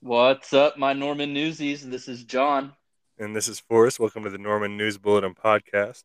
[0.00, 1.84] What's up, my Norman Newsies?
[1.84, 2.72] This is John.
[3.18, 3.98] And this is Forrest.
[3.98, 6.04] Welcome to the Norman News Bulletin podcast.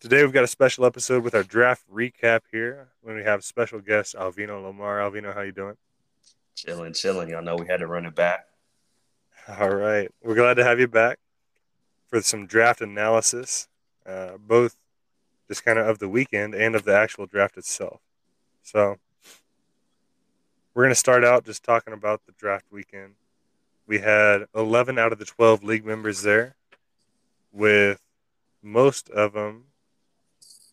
[0.00, 2.88] Today we've got a special episode with our draft recap here.
[3.00, 4.98] When we have special guest Alvino Lamar.
[4.98, 5.76] Alvino, how you doing?
[6.56, 7.28] Chilling, chilling.
[7.28, 8.44] Y'all know we had to run it back.
[9.46, 11.20] All right, we're glad to have you back
[12.08, 13.68] for some draft analysis,
[14.04, 14.74] uh, both
[15.46, 18.00] just kind of of the weekend and of the actual draft itself.
[18.64, 18.98] So
[20.74, 23.14] we're going to start out just talking about the draft weekend.
[23.86, 26.56] We had 11 out of the 12 league members there,
[27.52, 28.00] with
[28.62, 29.64] most of them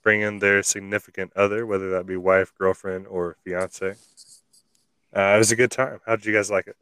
[0.03, 3.95] bringing their significant other, whether that be wife, girlfriend, or fiance.
[5.15, 5.99] Uh, it was a good time.
[6.05, 6.77] How did you guys like it?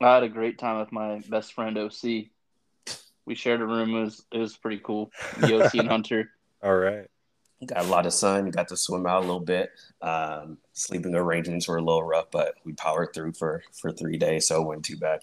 [0.00, 2.26] I had a great time with my best friend OC.
[3.24, 3.94] We shared a room.
[3.94, 5.10] It was it was pretty cool.
[5.38, 6.30] The OC and Hunter.
[6.62, 7.08] All right.
[7.64, 8.46] Got a lot of sun.
[8.46, 9.70] You got to swim out a little bit.
[10.02, 14.46] Um, sleeping arrangements were a little rough, but we powered through for for three days,
[14.46, 15.20] so it wasn't too bad.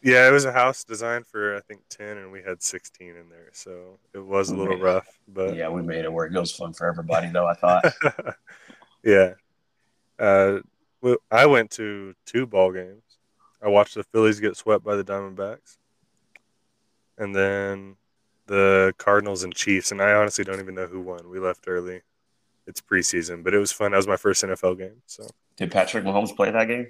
[0.00, 3.28] Yeah, it was a house designed for I think ten, and we had sixteen in
[3.28, 5.06] there, so it was a little rough.
[5.28, 6.32] But yeah, we made it work.
[6.32, 7.46] It was fun for everybody, though.
[7.46, 7.84] I thought.
[9.04, 9.34] yeah,
[10.18, 10.60] uh,
[11.02, 13.02] well, I went to two ball games.
[13.62, 15.76] I watched the Phillies get swept by the Diamondbacks,
[17.18, 17.96] and then
[18.48, 19.92] the Cardinals and Chiefs.
[19.92, 21.30] And I honestly don't even know who won.
[21.30, 22.02] We left early.
[22.66, 23.92] It's preseason, but it was fun.
[23.92, 25.00] That was my first NFL game.
[25.06, 26.88] So did Patrick Mahomes play that game?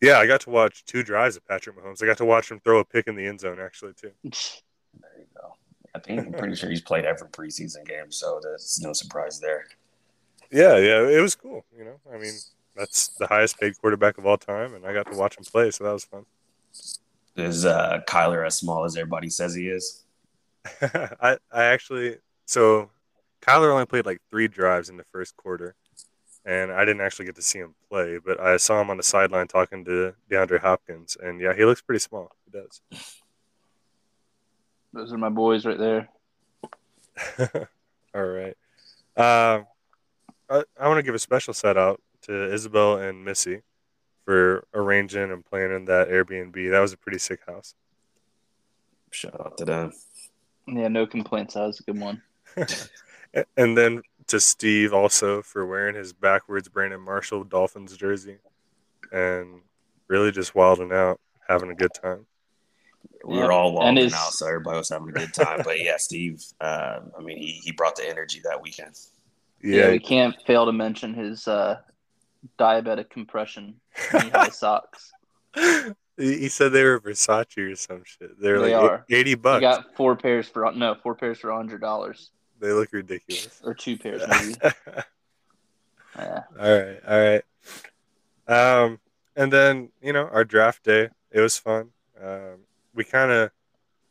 [0.00, 2.02] Yeah, I got to watch two drives of Patrick Mahomes.
[2.02, 4.12] I got to watch him throw a pick in the end zone, actually, too.
[4.22, 5.54] There you go.
[5.94, 9.66] I think I'm pretty sure he's played every preseason game, so there's no surprise there.
[10.50, 11.64] Yeah, yeah, it was cool.
[11.76, 12.32] You know, I mean,
[12.74, 15.70] that's the highest paid quarterback of all time, and I got to watch him play,
[15.70, 16.24] so that was fun.
[17.36, 19.99] Is uh, Kyler as small as everybody says he is?
[20.82, 22.90] I I actually so
[23.40, 25.74] Kyler only played like three drives in the first quarter,
[26.44, 29.02] and I didn't actually get to see him play, but I saw him on the
[29.02, 32.30] sideline talking to DeAndre Hopkins, and yeah, he looks pretty small.
[32.44, 32.80] He does.
[34.92, 36.08] Those are my boys right there.
[38.14, 38.56] All right.
[39.16, 39.62] Uh,
[40.48, 43.62] I, I want to give a special shout out to Isabel and Missy
[44.24, 46.70] for arranging and planning that Airbnb.
[46.70, 47.74] That was a pretty sick house.
[49.12, 49.92] Shout out to them.
[50.72, 51.54] Yeah, no complaints.
[51.54, 52.22] That was a good one.
[53.56, 58.38] and then to Steve also for wearing his backwards Brandon Marshall Dolphins jersey
[59.12, 59.62] and
[60.08, 62.26] really just wilding out, having a good time.
[63.24, 64.14] We were all wilding his...
[64.14, 65.60] out, so everybody was having a good time.
[65.64, 68.98] but yeah, Steve, uh, I mean, he, he brought the energy that weekend.
[69.62, 71.80] Yeah, yeah we can't fail to mention his uh,
[72.58, 75.12] diabetic compression high socks.
[76.20, 78.40] He said they were Versace or some shit.
[78.40, 79.06] They're they like are.
[79.08, 79.62] eighty bucks.
[79.62, 82.30] You got four pairs for no four pairs for hundred dollars.
[82.60, 83.60] They look ridiculous.
[83.64, 84.54] Or two pairs, maybe.
[86.16, 86.42] yeah.
[86.58, 86.98] All right.
[87.08, 87.42] All right.
[88.46, 89.00] Um,
[89.36, 91.08] and then you know our draft day.
[91.30, 91.90] It was fun.
[92.22, 92.64] Um,
[92.94, 93.50] we kind of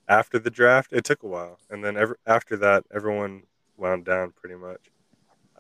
[0.08, 3.44] after the draft, it took a while, and then ever after that, everyone
[3.78, 4.82] wound down pretty much.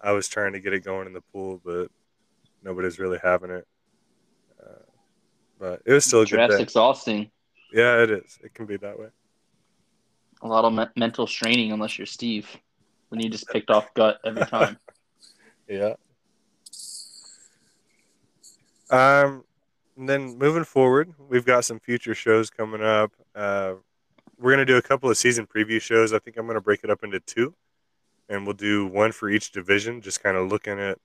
[0.01, 1.89] I was trying to get it going in the pool, but
[2.63, 3.67] nobody's really having it.
[5.59, 6.61] But it was still a good day.
[6.61, 7.29] exhausting.
[7.73, 8.39] Yeah, it is.
[8.43, 9.07] It can be that way.
[10.41, 12.47] A lot of me- mental straining unless you're Steve
[13.09, 14.77] when you just picked off gut every time.
[15.67, 15.93] yeah.
[18.89, 19.43] Um,
[19.97, 23.11] and then moving forward, we've got some future shows coming up.
[23.35, 23.73] Uh,
[24.39, 26.13] we're gonna do a couple of season preview shows.
[26.13, 27.53] I think I'm gonna break it up into two,
[28.29, 30.97] and we'll do one for each division, just kind of looking at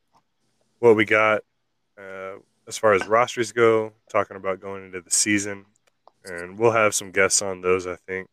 [0.78, 1.43] what we got
[1.98, 2.34] uh,
[2.66, 5.66] as far as rosters go, talking about going into the season,
[6.25, 7.86] and we'll have some guests on those.
[7.86, 8.28] I think.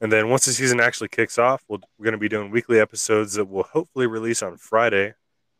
[0.00, 2.50] And then once the season actually kicks off, we we are going to be doing
[2.50, 5.14] weekly episodes that will hopefully release on Friday,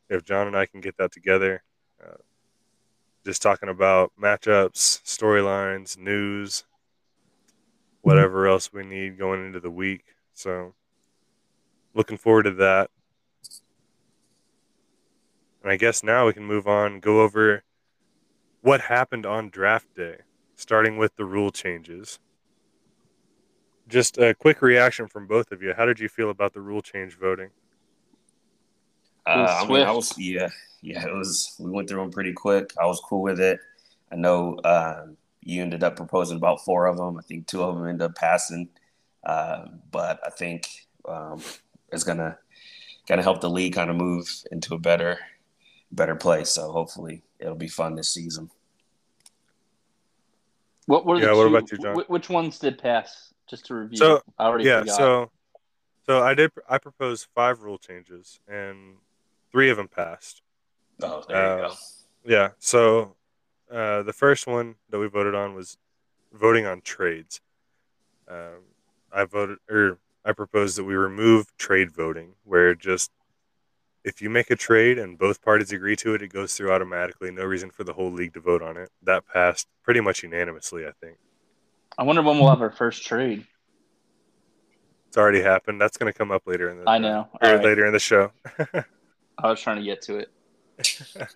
[0.09, 1.63] if John and I can get that together.
[2.03, 2.19] Uh,
[3.27, 6.65] just talking about matchups, storylines, news,
[8.03, 10.05] whatever else we need going into the week.
[10.35, 10.75] So,
[11.95, 12.91] looking forward to that.
[15.63, 17.65] And I guess now we can move on, go over
[18.63, 20.19] what happened on draft day,
[20.57, 22.19] starting with the rule changes
[23.89, 25.73] just a quick reaction from both of you.
[25.77, 27.51] How did you feel about the rule change voting?
[29.27, 30.49] Uh, I mean, I was yeah,
[30.81, 31.07] yeah.
[31.07, 31.57] It was.
[31.59, 32.73] We went through them pretty quick.
[32.81, 33.59] I was cool with it.
[34.13, 35.07] I know uh,
[35.43, 37.19] you ended up proposing about four of them.
[37.19, 38.69] I think two of them ended up passing,
[39.25, 40.69] uh, but I think
[41.07, 41.43] um,
[41.93, 42.39] it's gonna
[43.07, 45.19] kind of help the league kind of move into a better
[45.93, 46.51] better place.
[46.51, 48.51] So hopefully it'll be fun this season.
[50.87, 51.97] What were yeah, what about you, John?
[52.09, 53.29] Which ones did pass?
[53.49, 53.99] just to review.
[53.99, 54.97] So I already yeah, forgot.
[54.97, 55.31] so
[56.07, 56.53] so I did.
[56.69, 58.97] I proposed five rule changes, and
[59.51, 60.43] three of them passed.
[61.03, 61.75] Oh, there you uh, go.
[62.25, 62.49] Yeah.
[62.59, 63.17] So
[63.73, 65.79] uh, the first one that we voted on was
[66.33, 67.41] voting on trades.
[68.29, 68.65] Um,
[69.13, 73.11] I voted, or I proposed that we remove trade voting, where just
[74.09, 77.31] if you make a trade and both parties agree to it, it goes through automatically.
[77.31, 78.91] No reason for the whole league to vote on it.
[79.03, 81.19] That passed pretty much unanimously, I think.
[81.99, 83.47] I wonder when we'll have our first trade.
[85.09, 85.81] It's already happened.
[85.81, 86.89] That's going to come up later in the.
[86.89, 87.29] I know.
[87.43, 87.65] Or right.
[87.65, 88.33] later in the show.
[89.39, 90.31] I was trying to get to it.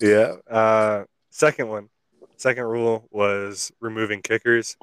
[0.00, 0.34] yeah.
[0.50, 1.88] Uh, second one.
[2.36, 4.76] Second rule was removing kickers.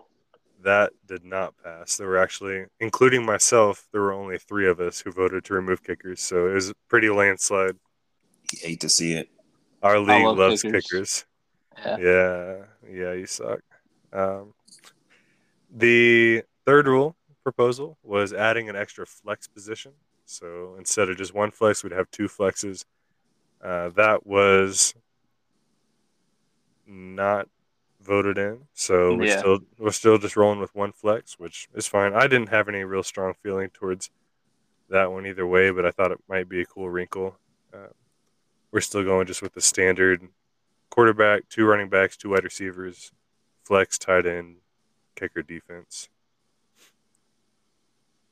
[0.63, 1.97] That did not pass.
[1.97, 5.83] There were actually, including myself, there were only three of us who voted to remove
[5.83, 6.21] kickers.
[6.21, 7.75] So it was a pretty landslide.
[8.51, 9.29] You hate to see it.
[9.83, 10.85] Our league love loves kickers.
[10.85, 11.25] kickers.
[11.85, 11.97] Yeah.
[11.99, 12.55] Yeah,
[12.91, 13.59] yeah, you suck.
[14.11, 14.53] Um,
[15.69, 19.93] the third rule proposal was adding an extra flex position.
[20.25, 22.83] So instead of just one flex, we'd have two flexes.
[23.63, 24.93] Uh, that was
[26.85, 27.47] not
[28.07, 29.39] voted in, so we're Yeah.
[29.39, 32.13] still we're still just rolling with one flex, which is fine.
[32.13, 34.09] I didn't have any real strong feeling towards
[34.89, 37.37] that one either way, but I thought it might be a cool wrinkle.
[37.73, 37.89] Uh,
[38.71, 40.27] we're still going just with the standard
[40.89, 43.11] quarterback, two running backs, two wide receivers,
[43.63, 44.57] flex, tight end,
[45.15, 46.09] kicker, defense.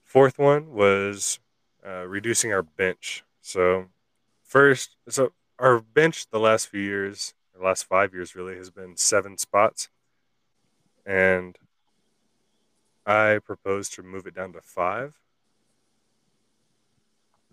[0.03, 1.39] Fourth one was
[1.85, 3.23] uh, reducing our bench.
[3.41, 3.87] So
[4.43, 8.97] first, so our bench the last few years, the last five years really, has been
[8.97, 9.89] seven spots,
[11.05, 11.57] and
[13.05, 15.15] I proposed to move it down to five.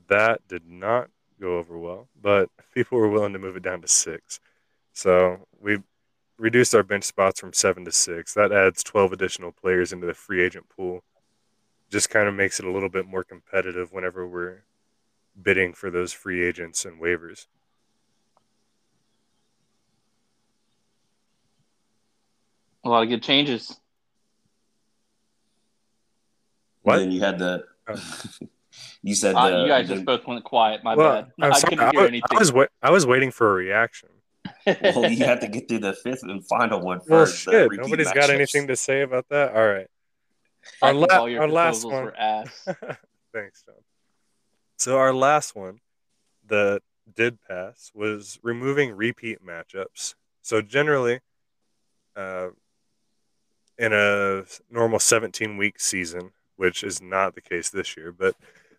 [0.08, 1.10] That did not
[1.40, 4.40] go over well, but people were willing to move it down to six.
[4.93, 5.78] So we
[6.38, 8.34] reduced our bench spots from seven to six.
[8.34, 11.02] That adds 12 additional players into the free agent pool.
[11.90, 14.64] Just kind of makes it a little bit more competitive whenever we're
[15.40, 17.46] bidding for those free agents and waivers.
[22.84, 23.76] A lot of good changes.
[26.82, 26.99] What?
[26.99, 27.64] And then you had the.
[29.02, 30.82] You said Uh, the, you guys the- just both went quiet.
[30.82, 31.32] My well, bad.
[31.43, 31.70] I'm I sorry.
[31.70, 32.29] couldn't I, hear was, anything.
[32.31, 34.08] I was wa- I was waiting for a reaction.
[34.67, 37.46] well, you had to get through the fifth and final one first.
[37.46, 37.70] Well, the shit.
[37.70, 39.55] repeat Nobody's got anything to say about that.
[39.55, 39.88] All right.
[40.81, 42.05] Our, la- all your our last one.
[42.05, 42.49] were ass.
[43.34, 43.75] Thanks, John.
[44.79, 45.81] So our last one
[46.46, 46.81] that
[47.14, 50.14] did pass was removing repeat matchups.
[50.40, 51.20] So generally,
[52.17, 52.49] uh,
[53.78, 58.36] in a normal 17 week season, which is not the case this year, but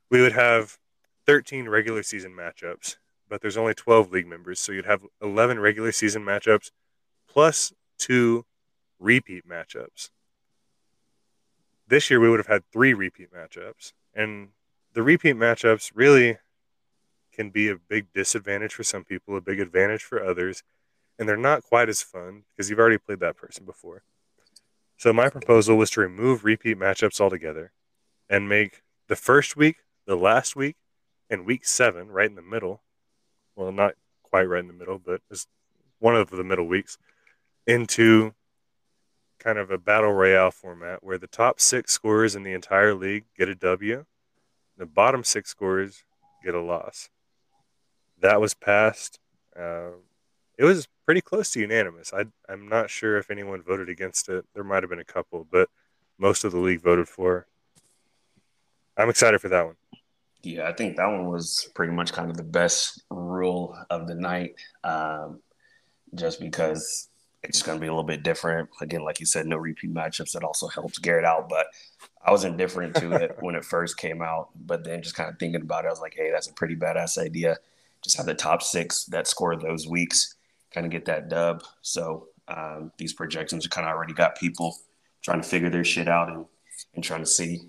[0.10, 0.78] we would have
[1.25, 2.98] 13 regular season matchups,
[3.30, 6.72] but there's only 12 league members, so you'd have 11 regular season matchups
[7.28, 8.45] plus two
[9.00, 10.10] repeat matchups.
[11.88, 14.50] This year we would have had three repeat matchups, and
[14.94, 16.38] the repeat matchups really
[17.31, 20.63] can be a big disadvantage for some people, a big advantage for others,
[21.18, 24.04] and they're not quite as fun because you've already played that person before.
[25.04, 27.74] So my proposal was to remove repeat matchups altogether
[28.30, 30.78] and make the first week, the last week,
[31.30, 32.84] and week seven right in the middle.
[33.54, 35.46] Well, not quite right in the middle, but it's
[36.00, 36.98] one of the middle weeks
[37.68, 38.34] into
[39.40, 43.26] kind of a battle royale format where the top six scorers in the entire league
[43.38, 44.06] get a W,
[44.78, 46.06] the bottom six scorers
[46.46, 47.10] get a loss.
[48.22, 49.20] That was passed.
[49.54, 49.98] Uh,
[50.58, 52.14] it was pretty close to unanimous.
[52.14, 54.45] I, I'm not sure if anyone voted against it.
[54.54, 55.69] There might have been a couple, but
[56.18, 57.48] most of the league voted for.
[58.98, 59.76] I'm excited for that one.
[60.44, 64.16] Yeah, I think that one was pretty much kind of the best rule of the
[64.16, 65.40] night, um,
[66.16, 67.10] just because
[67.44, 68.69] it's going to be a little bit different.
[68.81, 70.33] Again, like you said, no repeat matchups.
[70.33, 71.68] That also helps Garrett out, but
[72.26, 74.50] I was indifferent to it when it first came out.
[74.56, 76.76] But then just kind of thinking about it, I was like, hey, that's a pretty
[76.76, 77.57] badass idea.
[78.02, 80.36] Just have the top six that score those weeks
[80.73, 81.63] kind of get that dub.
[81.81, 84.77] So um, these projections kind of already got people
[85.21, 86.45] trying to figure their shit out and,
[86.95, 87.61] and trying to see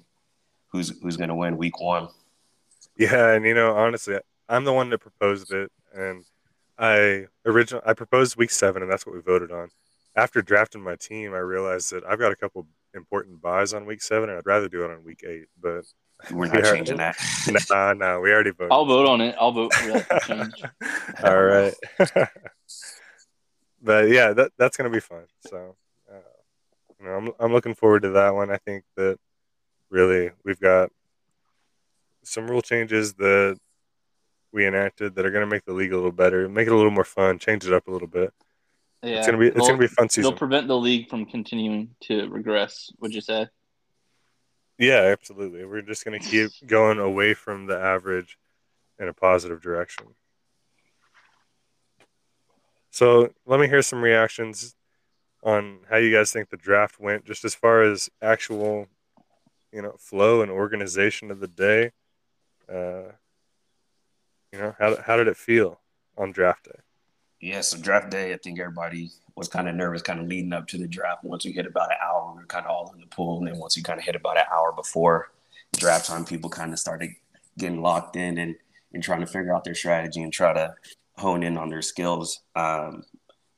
[0.69, 2.09] who's who's going to win week one.
[2.97, 4.19] Yeah, and you know, honestly,
[4.49, 6.25] I'm the one that proposed it, and
[6.79, 9.69] I original I proposed week seven, and that's what we voted on.
[10.17, 14.01] After drafting my team, I realized that I've got a couple important buys on week
[14.03, 15.47] seven, and I'd rather do it on week eight.
[15.61, 15.85] But
[16.31, 16.73] We're not Yeah.
[16.73, 17.17] changing that.
[17.71, 18.71] nah, nah, we already voted.
[18.73, 19.35] I'll vote on it.
[19.39, 20.53] I'll vote for that.
[21.25, 21.75] All right.
[23.85, 25.25] but yeah, that that's gonna be fun.
[25.47, 25.77] So,
[26.11, 26.17] uh,
[26.99, 28.51] you know, I'm I'm looking forward to that one.
[28.51, 29.19] I think that
[29.91, 30.91] really we've got
[32.25, 33.59] some rule changes that
[34.53, 36.91] we enacted that are gonna make the league a little better, make it a little
[36.91, 38.33] more fun, change it up a little bit.
[39.03, 42.27] Yeah, It's gonna be it's gonna be fun They'll prevent the league from continuing to
[42.29, 42.91] regress.
[43.01, 43.49] Would you say?
[44.79, 45.65] Yeah, absolutely.
[45.67, 48.39] We're just gonna keep going away from the average
[48.99, 50.07] in a positive direction.
[52.95, 54.77] So let me hear some reactions
[55.43, 58.87] on how you guys think the draft went, just as far as actual,
[59.73, 61.91] you know, flow and organization of the day.
[62.73, 63.11] Uh,
[64.53, 65.81] you know, how how did it feel
[66.17, 66.79] on draft day?
[67.41, 70.69] Yeah, so draft day, I think everybody was kind of nervous, kind of leading up
[70.69, 71.25] to the draft.
[71.25, 73.49] Once we hit about an hour, we were kind of all in the pool, and
[73.49, 75.33] then once we kind of hit about an hour before
[75.77, 77.11] draft time, people kind of started
[77.59, 78.55] getting locked in and
[78.93, 80.77] and trying to figure out their strategy and try to
[81.17, 82.41] hone in on their skills.
[82.57, 83.05] Um,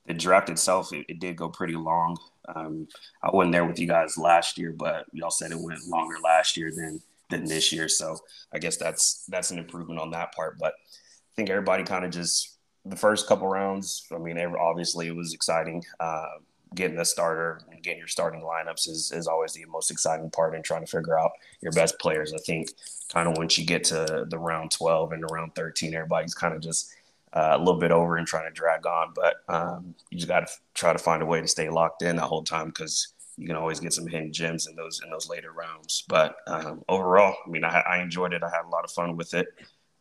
[0.07, 2.17] the draft itself, it, it, did go pretty long.
[2.55, 2.87] Um,
[3.23, 6.57] I wasn't there with you guys last year, but y'all said it went longer last
[6.57, 7.89] year than than this year.
[7.89, 8.17] So
[8.53, 10.59] I guess that's that's an improvement on that part.
[10.59, 14.07] But I think everybody kind of just the first couple rounds.
[14.15, 15.85] I mean, obviously it was exciting.
[15.99, 16.27] Uh,
[16.75, 20.55] getting a starter and getting your starting lineups is, is always the most exciting part
[20.55, 22.33] in trying to figure out your best players.
[22.35, 22.71] I think
[23.13, 26.61] kind of once you get to the round 12 and around 13, everybody's kind of
[26.61, 26.93] just
[27.37, 29.13] uh, a little bit over and trying to drag on.
[29.15, 32.17] But um, you just got to try to find a way to stay locked in
[32.17, 35.29] that whole time because you can always get some hidden gems in those in those
[35.29, 36.05] later rounds.
[36.09, 38.43] But um, overall, I mean, I, I, enjoyed it.
[38.43, 39.49] I had a lot of fun with it.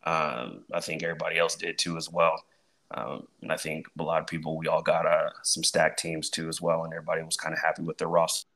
[0.04, 2.42] Um, I think everybody else did too as well.
[2.92, 6.30] Um, and I think a lot of people, we all got uh, some stacked teams
[6.30, 8.48] too as well, and everybody was kind of happy with their roster.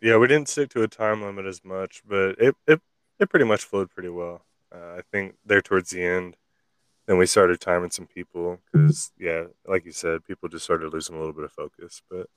[0.00, 2.80] Yeah, we didn't stick to a time limit as much, but it it,
[3.18, 4.46] it pretty much flowed pretty well.
[4.72, 6.36] Uh, I think there towards the end,
[7.06, 11.16] then we started timing some people because yeah, like you said, people just started losing
[11.16, 12.00] a little bit of focus.
[12.10, 12.28] But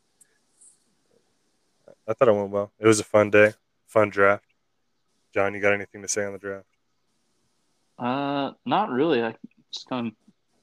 [2.07, 2.71] I thought it went well.
[2.79, 3.53] It was a fun day,
[3.87, 4.45] fun draft.
[5.33, 6.67] John, you got anything to say on the draft?
[7.97, 9.21] Uh, not really.
[9.23, 9.35] I
[9.73, 10.13] just kind of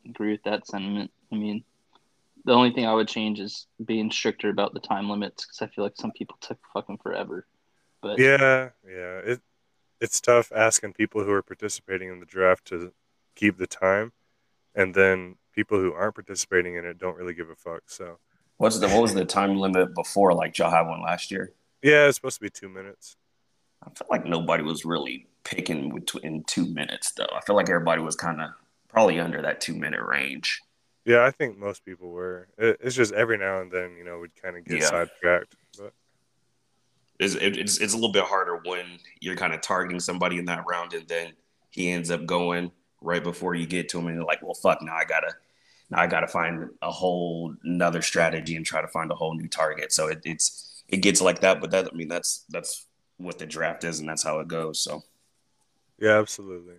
[0.09, 1.11] agree with that sentiment.
[1.33, 1.65] I mean,
[2.45, 5.73] the only thing I would change is being stricter about the time limits because I
[5.73, 7.47] feel like some people took fucking forever.
[8.01, 9.41] But yeah, yeah, it
[10.03, 12.93] it's tough asking people who are participating in the draft to
[13.37, 14.13] keep the time,
[14.75, 17.83] and then people who aren't participating in it don't really give a fuck.
[17.87, 18.19] So,
[18.57, 20.35] what's the what was the time limit before?
[20.35, 21.53] Like y'all had one last year.
[21.83, 23.17] Yeah, it's supposed to be two minutes.
[23.85, 27.31] I felt like nobody was really picking in two minutes, though.
[27.33, 28.51] I feel like everybody was kind of
[28.89, 30.61] probably under that two minute range.
[31.05, 32.49] Yeah, I think most people were.
[32.59, 34.87] It's just every now and then, you know, we'd kind of get yeah.
[34.87, 35.57] sidetracked.
[35.77, 35.93] But
[37.23, 38.85] it's, it's it's a little bit harder when
[39.21, 41.33] you're kind of targeting somebody in that round, and then
[41.71, 44.83] he ends up going right before you get to him, and you're like, well, fuck,
[44.83, 45.33] now I gotta
[45.91, 49.49] now I gotta find a whole another strategy and try to find a whole new
[49.49, 49.93] target.
[49.93, 52.87] So it, it's it gets like that, but that I mean that's that's
[53.19, 54.81] what the draft is, and that's how it goes.
[54.81, 55.03] So
[55.99, 56.77] yeah, absolutely.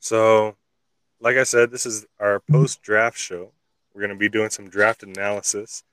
[0.00, 0.56] So,
[1.20, 3.52] like I said, this is our post draft show.
[3.94, 5.84] We're going to be doing some draft analysis.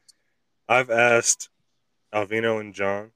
[0.67, 1.49] I've asked
[2.13, 3.11] Alvino and John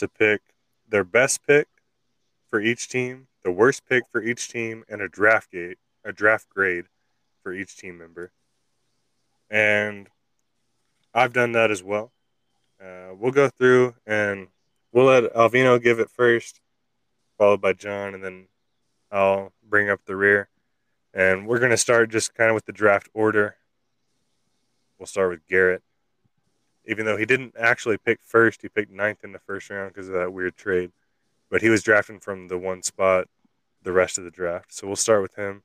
[0.00, 0.42] to pick
[0.88, 1.68] their best pick
[2.48, 6.48] for each team, the worst pick for each team, and a draft gate, a draft
[6.48, 6.86] grade
[7.42, 8.32] for each team member.
[9.48, 10.08] And
[11.14, 12.12] I've done that as well.
[12.80, 14.48] Uh, we'll go through and
[14.92, 16.60] we'll let Alvino give it first,
[17.38, 18.46] followed by John, and then
[19.10, 20.48] I'll bring up the rear.
[21.12, 23.56] And we're going to start just kind of with the draft order.
[24.98, 25.82] We'll start with Garrett.
[26.86, 30.08] Even though he didn't actually pick first, he picked ninth in the first round because
[30.08, 30.92] of that weird trade.
[31.50, 33.28] But he was drafting from the one spot
[33.82, 34.72] the rest of the draft.
[34.72, 35.62] So we'll start with him.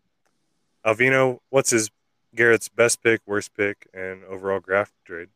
[0.85, 1.89] Alvino, what's his
[2.35, 5.29] Garrett's best pick, worst pick, and overall draft trade?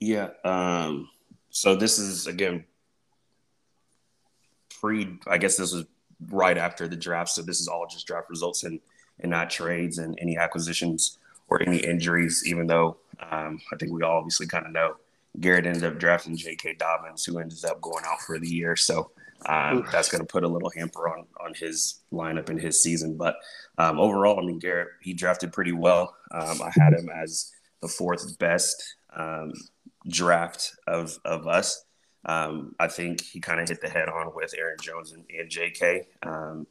[0.00, 0.30] Yeah.
[0.44, 1.08] Um,
[1.50, 2.64] so this is again
[4.80, 5.86] pre, I guess this was
[6.30, 7.30] right after the draft.
[7.30, 8.80] So this is all just draft results and,
[9.20, 14.02] and not trades and any acquisitions or any injuries, even though um, I think we
[14.02, 14.96] all obviously kind of know
[15.40, 16.74] Garrett ended up drafting J.K.
[16.74, 18.76] Dobbins, who ends up going out for the year.
[18.76, 19.10] So
[19.46, 23.16] um, that's going to put a little hamper on on his lineup in his season.
[23.16, 23.36] But
[23.76, 26.16] um, overall, I mean, Garrett he drafted pretty well.
[26.30, 29.52] Um, I had him as the fourth best um,
[30.08, 31.84] draft of of us.
[32.24, 35.48] Um, I think he kind of hit the head on with Aaron Jones and, and
[35.48, 36.08] J.K.
[36.24, 36.66] Um,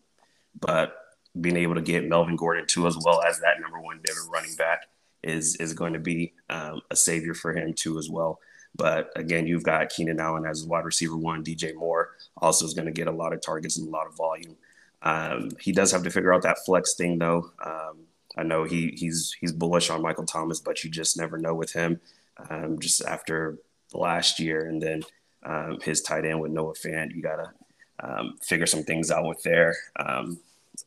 [0.59, 0.97] but
[1.39, 4.01] being able to get Melvin Gordon too, as well as that number one
[4.31, 4.81] running back,
[5.23, 8.39] is is going to be um, a savior for him too, as well.
[8.75, 11.43] But again, you've got Keenan Allen as wide receiver one.
[11.43, 14.15] DJ Moore also is going to get a lot of targets and a lot of
[14.15, 14.55] volume.
[15.01, 17.51] Um, he does have to figure out that flex thing, though.
[17.63, 18.05] Um,
[18.37, 21.73] I know he he's he's bullish on Michael Thomas, but you just never know with
[21.73, 21.99] him.
[22.49, 23.57] Um, just after
[23.93, 25.01] last year, and then
[25.43, 27.15] um, his tight end with Noah Fant.
[27.15, 27.51] You got to
[27.99, 29.75] um, figure some things out with there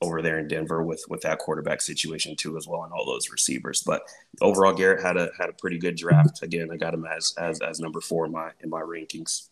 [0.01, 3.31] over there in Denver with with that quarterback situation too, as well, and all those
[3.31, 3.83] receivers.
[3.83, 4.03] But
[4.41, 6.43] overall, Garrett had a had a pretty good draft.
[6.43, 9.49] Again, I got him as as as number four in my in my rankings.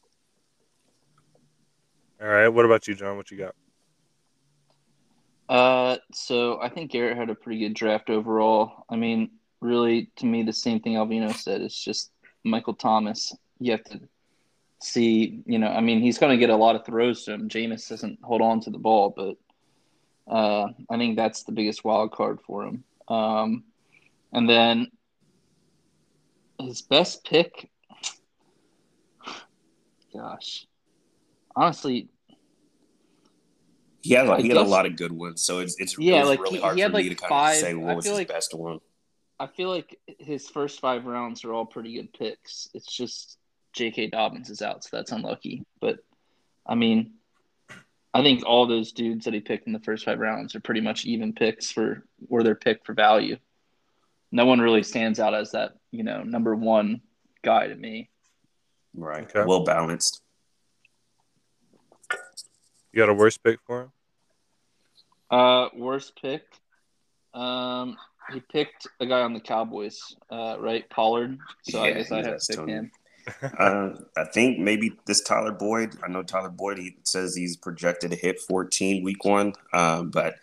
[2.21, 2.49] All right.
[2.49, 3.17] What about you, John?
[3.17, 3.55] What you got?
[5.49, 8.85] Uh, so I think Garrett had a pretty good draft overall.
[8.91, 9.31] I mean,
[9.61, 11.63] really, to me, the same thing Alvino said.
[11.63, 12.11] It's just
[12.45, 13.35] Michael Thomas.
[13.59, 14.01] You have to
[14.83, 17.49] see, you know, I mean, he's going to get a lot of throws to him.
[17.49, 19.37] Jameis doesn't hold on to the ball, but
[20.29, 22.85] uh, I think that's the biggest wild card for him.
[23.09, 23.65] Um,
[24.33, 24.89] and then
[26.61, 27.71] his best pick,
[30.15, 30.67] gosh,
[31.57, 32.09] honestly,
[34.03, 36.41] he had he had a lot of good ones, so it's it's yeah, it like
[36.41, 37.55] really he, hard he had for like me to kind five.
[37.55, 38.81] of say what I was his like best one.
[39.41, 42.69] I feel like his first five rounds are all pretty good picks.
[42.75, 43.39] It's just
[43.73, 44.09] J.K.
[44.09, 45.65] Dobbins is out, so that's unlucky.
[45.81, 45.99] But
[46.67, 47.15] I mean,
[48.15, 50.81] I think all those dudes that he picked in the first five rounds are pretty
[50.81, 53.37] much even picks for where they're picked for value.
[54.33, 57.01] No one really stands out as that, you know, number one
[57.45, 58.11] guy to me.
[58.95, 59.45] Right, Okay.
[59.47, 60.23] well balanced.
[62.93, 63.93] You got a worse pick for him?
[65.31, 66.43] Uh, worst pick.
[67.35, 67.97] Um,
[68.33, 69.99] he picked a guy on the Cowboys,
[70.31, 70.89] uh, right?
[70.91, 71.39] Pollard.
[71.63, 72.73] So I guess I he's have to pick Tony.
[72.73, 72.91] him.
[73.59, 75.97] Uh, I think maybe this Tyler Boyd.
[76.05, 76.79] I know Tyler Boyd.
[76.79, 80.37] He says he's projected to hit 14 week one, um, but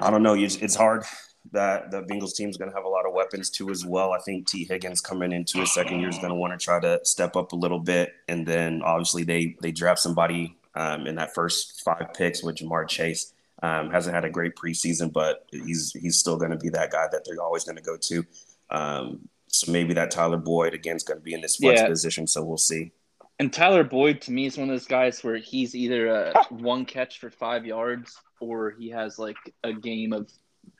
[0.00, 0.34] I don't know.
[0.34, 1.04] It's, it's hard.
[1.52, 4.12] That the Bengals team is going to have a lot of weapons too as well.
[4.12, 6.78] I think Tee Higgins coming into his second year is going to want to try
[6.80, 11.14] to step up a little bit, and then obviously they they draft somebody um, in
[11.14, 13.32] that first five picks with Ja'Marr Chase.
[13.62, 17.06] Um, hasn't had a great preseason, but he's he's still going to be that guy
[17.10, 18.24] that they're always going to go to.
[18.70, 21.88] Um, so maybe that Tyler Boyd again is going to be in this flex Yeah.
[21.88, 22.26] position.
[22.26, 22.92] So we'll see.
[23.40, 26.84] And Tyler Boyd to me is one of those guys where he's either a one
[26.84, 30.28] catch for five yards or he has like a game of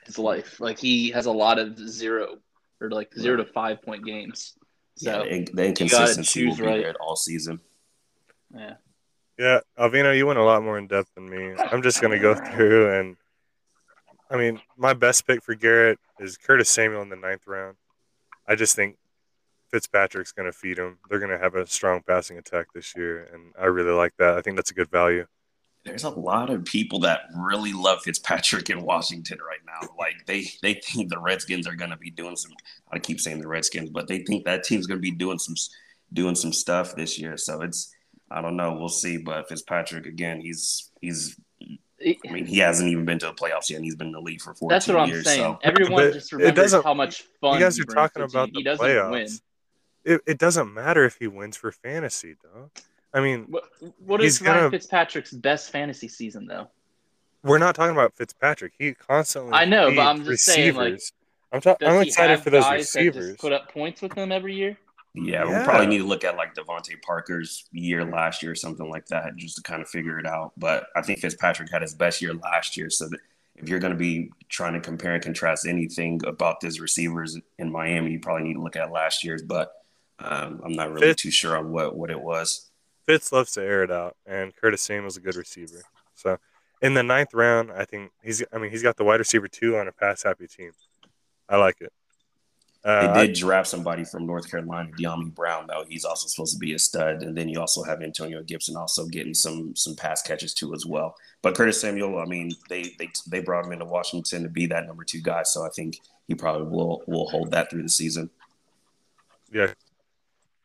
[0.05, 0.59] his life.
[0.61, 2.39] Like he has a lot of zero
[2.81, 4.55] or like zero to five point games.
[4.97, 6.83] So yeah, the, the inconsistency will be right.
[6.83, 7.61] there all season.
[8.55, 8.75] yeah.
[9.39, 11.55] Yeah, Alvino, you went a lot more in depth than me.
[11.71, 13.17] I'm just gonna go through and
[14.31, 17.77] I mean, my best pick for Garrett is Curtis Samuel in the ninth round.
[18.49, 18.97] I just think
[19.71, 20.99] Fitzpatrick's gonna feed him.
[21.09, 24.37] They're gonna have a strong passing attack this year, and I really like that.
[24.37, 25.27] I think that's a good value.
[25.85, 29.89] There's a lot of people that really love Fitzpatrick in Washington right now.
[29.99, 32.53] Like they they think the Redskins are going to be doing some.
[32.93, 35.55] I keep saying the Redskins, but they think that team's going to be doing some
[36.13, 37.37] doing some stuff this year.
[37.37, 37.95] So it's
[38.31, 38.75] I don't know.
[38.75, 39.19] We'll see.
[39.19, 41.39] But Fitzpatrick again, he's he's.
[42.01, 44.21] I mean, he hasn't even been to the playoffs yet, and he's been in the
[44.21, 45.25] league for 14 That's what I'm years.
[45.25, 45.41] saying.
[45.41, 48.21] So Everyone But just remembers doesn't- how much fun you guys he are brings talking
[48.21, 49.11] to about the he doesn't playoffs.
[49.11, 49.29] win.
[50.05, 52.71] It, it doesn't matter if he wins for fantasy, though.
[53.13, 53.65] I mean, What,
[53.99, 56.69] what He's Ryan gonna- Fitzpatrick's best fantasy season though?
[57.43, 58.73] we're not talking about Fitzpatrick.
[58.79, 59.53] He constantly.
[59.53, 61.13] I know, but I'm just saying, like, receivers.
[61.53, 63.37] I'm, ta- I'm excited for those receivers.
[63.39, 64.77] put up points with them every year?
[65.15, 68.89] Yeah, we'll probably need to look at like DeVante Parker's year last year or something
[68.89, 70.53] like that just to kind of figure it out.
[70.57, 72.91] But I think Fitzpatrick had his best year last year.
[72.91, 73.19] So that
[73.57, 77.73] if you're going to be trying to compare and contrast anything about these receivers in
[77.73, 79.43] Miami, you probably need to look at last year's.
[79.43, 79.73] But
[80.19, 82.71] um, I'm not really Fitz- too sure on what, what it was.
[83.07, 85.83] Fitz loves to air it out, and Curtis Samuel's a good receiver.
[86.15, 86.39] So,
[86.83, 88.45] in the ninth round, I think he's.
[88.53, 90.73] I mean, he's got the wide receiver two on a pass happy team.
[91.49, 91.93] I like it.
[92.89, 95.85] Uh, They did draft somebody from North Carolina, Dyami Brown, though.
[95.87, 97.23] He's also supposed to be a stud.
[97.23, 100.87] And then you also have Antonio Gibson also getting some some pass catches too as
[100.87, 101.15] well.
[101.43, 104.87] But Curtis Samuel, I mean, they they they brought him into Washington to be that
[104.87, 105.43] number two guy.
[105.43, 105.99] So I think
[106.29, 108.31] he probably will will hold that through the season.
[109.53, 109.75] Yeah.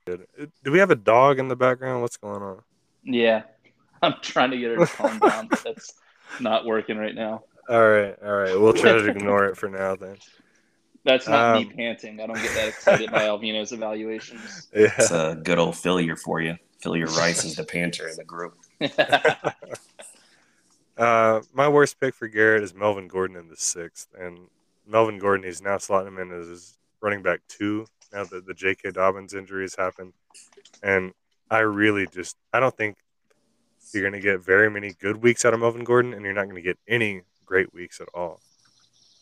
[0.06, 2.02] Do we have a dog in the background?
[2.02, 2.62] What's going on?
[3.04, 3.44] Yeah.
[4.02, 5.94] I'm trying to get her to calm down, but that's
[6.40, 7.44] not working right now.
[7.70, 8.60] All right, all right.
[8.60, 10.18] We'll try to ignore it for now then.
[11.06, 12.22] That's not me Um, panting.
[12.22, 14.70] I don't get that excited by Alvino's evaluations.
[14.74, 16.56] It's a good old failure for you.
[16.82, 18.58] Philly Rice is the panter in the group.
[20.96, 24.48] Uh, my worst pick for Garrett is Melvin Gordon in the sixth, and
[24.86, 28.54] Melvin Gordon he's now slotting him in as his running back two now that the
[28.54, 28.92] J.K.
[28.92, 30.14] Dobbins injury has happened,
[30.84, 31.14] and
[31.50, 32.98] I really just I don't think
[33.92, 36.44] you're going to get very many good weeks out of Melvin Gordon, and you're not
[36.44, 38.40] going to get any great weeks at all.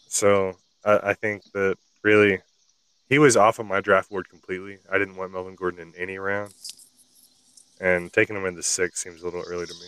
[0.10, 2.40] So I, I think that really
[3.10, 4.80] he was off of my draft board completely.
[4.92, 6.54] I didn't want Melvin Gordon in any round,
[7.80, 9.88] and taking him in the sixth seems a little early to me.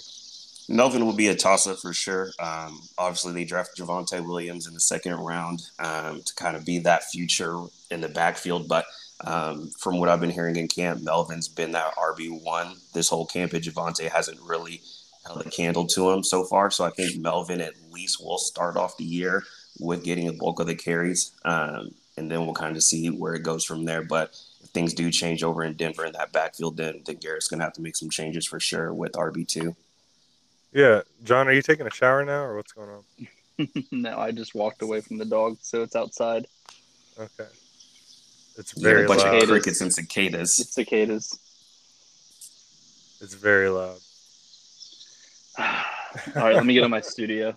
[0.69, 2.32] Melvin will be a toss up for sure.
[2.39, 6.79] Um, obviously, they drafted Javonte Williams in the second round um, to kind of be
[6.79, 7.58] that future
[7.91, 8.67] in the backfield.
[8.67, 8.86] But
[9.25, 13.53] um, from what I've been hearing in camp, Melvin's been that RB1 this whole camp,
[13.53, 14.82] and Javante hasn't really
[15.25, 16.71] held a candle to him so far.
[16.71, 19.43] So I think Melvin at least will start off the year
[19.79, 21.31] with getting a bulk of the carries.
[21.45, 24.03] Um, and then we'll kind of see where it goes from there.
[24.03, 27.59] But if things do change over in Denver in that backfield, then, then Garrett's going
[27.59, 29.75] to have to make some changes for sure with RB2.
[30.71, 33.77] Yeah, John, are you taking a shower now, or what's going on?
[33.91, 36.47] no, I just walked away from the dog, so it's outside.
[37.19, 37.49] Okay.
[38.57, 39.43] It's You got very a bunch loud.
[39.43, 40.59] of crickets and cicadas.
[40.59, 41.39] It's cicadas.
[43.21, 43.97] It's very loud.
[45.59, 45.65] All
[46.36, 47.55] right, let me get in my studio.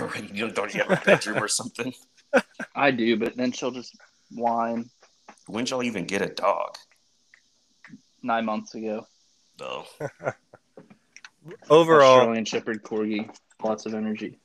[0.32, 1.92] you don't, don't you have a bedroom or something?
[2.74, 3.96] I do, but then she'll just
[4.32, 4.90] whine.
[5.46, 6.74] When y'all even get a dog?
[8.22, 9.06] Nine months ago,
[9.58, 9.84] Though.
[11.68, 13.28] Overall, Australian Shepherd Corgi,
[13.62, 14.38] lots of energy.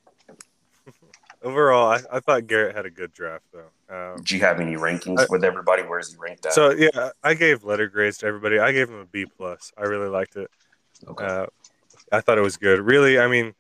[1.42, 3.70] overall, I, I thought Garrett had a good draft though.
[3.96, 5.84] Um, Do you have any rankings I- with everybody?
[5.84, 6.54] Where's he ranked at?
[6.54, 8.60] so yeah, I gave letter grades to everybody.
[8.60, 9.72] I gave him a B plus.
[9.78, 10.52] I really liked it.
[11.08, 11.26] okay.
[11.26, 11.46] Uh,
[12.12, 12.82] I thought it was good.
[12.82, 13.54] Really, I mean,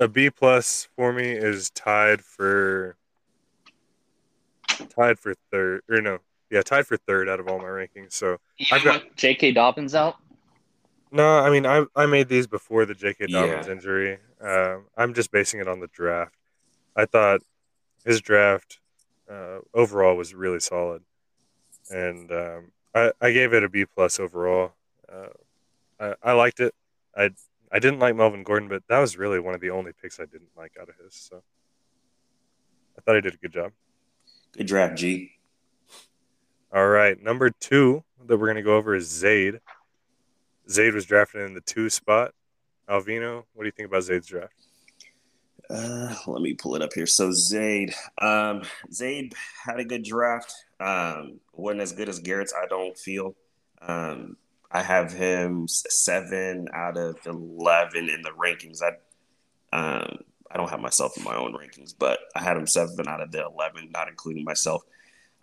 [0.00, 2.96] a B plus for me is tied for
[4.88, 6.18] tied for third, or no,
[6.50, 8.12] yeah, tied for third out of all my rankings.
[8.12, 8.38] So
[8.72, 9.52] I've got- J.K.
[9.52, 10.16] Dobbins out.
[11.10, 13.26] no, I mean, I I made these before the J.K.
[13.28, 13.72] Dobbins Yeah.
[13.72, 14.18] injury.
[14.40, 16.34] Um, I'm just basing it on the draft.
[16.96, 17.40] I thought
[18.04, 18.78] his draft
[19.30, 21.02] uh, overall was really solid,
[21.90, 24.72] and um, I I gave it a B plus overall.
[25.12, 25.28] Uh,
[26.00, 26.74] I, I liked it.
[27.16, 27.30] I
[27.70, 30.24] I didn't like Melvin Gordon, but that was really one of the only picks I
[30.24, 31.14] didn't like out of his.
[31.14, 31.42] So
[32.96, 33.72] I thought he did a good job.
[34.52, 35.32] Good draft, G.
[36.72, 39.60] All right, number two that we're gonna go over is Zayd.
[40.70, 42.32] Zayd was drafted in the two spot.
[42.88, 44.52] Alvino, what do you think about Zayd's draft?
[45.70, 47.06] Uh, let me pull it up here.
[47.06, 50.52] So Zayd, um, Zayd had a good draft.
[50.80, 52.54] Um, wasn't as good as Garrett's.
[52.54, 53.34] I don't feel.
[53.82, 54.36] Um,
[54.70, 58.80] I have him seven out of eleven in the rankings.
[58.82, 60.18] I, um,
[60.50, 63.32] I don't have myself in my own rankings, but I had him seven out of
[63.32, 64.82] the eleven, not including myself.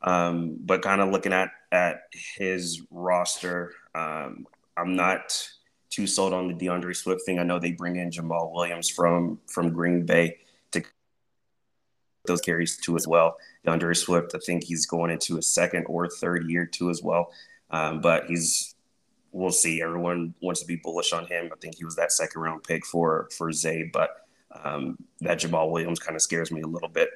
[0.01, 4.45] Um, but kind of looking at at his roster, um,
[4.77, 5.49] I'm not
[5.89, 7.39] too sold on the D'Andre Swift thing.
[7.39, 10.37] I know they bring in Jamaal Williams from from Green Bay
[10.71, 10.83] to
[12.25, 13.37] those carries too as well.
[13.63, 17.31] D'Andre Swift, I think he's going into his second or third year too as well.
[17.71, 18.74] Um, but he's
[19.35, 19.81] we'll see.
[19.81, 21.49] Everyone wants to be bullish on him.
[21.51, 24.27] I think he was that second round pick for for Zayd, but
[24.63, 27.09] um, that Jamaal Williams kind of scares me a little bit.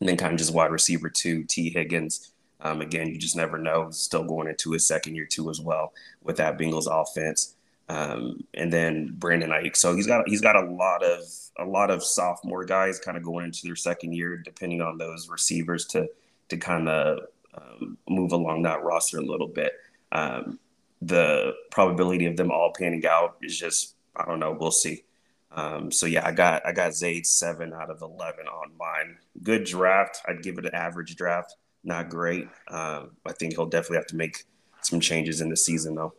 [0.00, 2.32] And then kind of just wide receiver two, Tee Higgins.
[2.60, 3.90] Um, again, you just never know.
[3.90, 5.92] Still going into his second year too as well
[6.22, 7.56] with that Bengals offense
[7.88, 9.76] um, and then Brandon Aiyuk.
[9.76, 11.20] So he's got he's got a lot of
[11.58, 15.28] a lot of sophomore guys kind of going into their second year, depending on those
[15.28, 16.08] receivers to
[16.48, 17.20] to kind of
[17.54, 19.72] um, move along that roster a little bit.
[20.12, 20.58] Um,
[21.02, 24.56] the probability of them all panning out is just I don't know.
[24.58, 25.04] We'll see.
[25.52, 29.18] Um, so yeah, I got I got Zayd seven out of eleven on mine.
[29.42, 30.20] Good draft.
[30.26, 31.54] I'd give it an average draft.
[31.84, 32.48] Not great.
[32.68, 34.44] Um, I think he'll definitely have to make
[34.82, 36.14] some changes in the season though.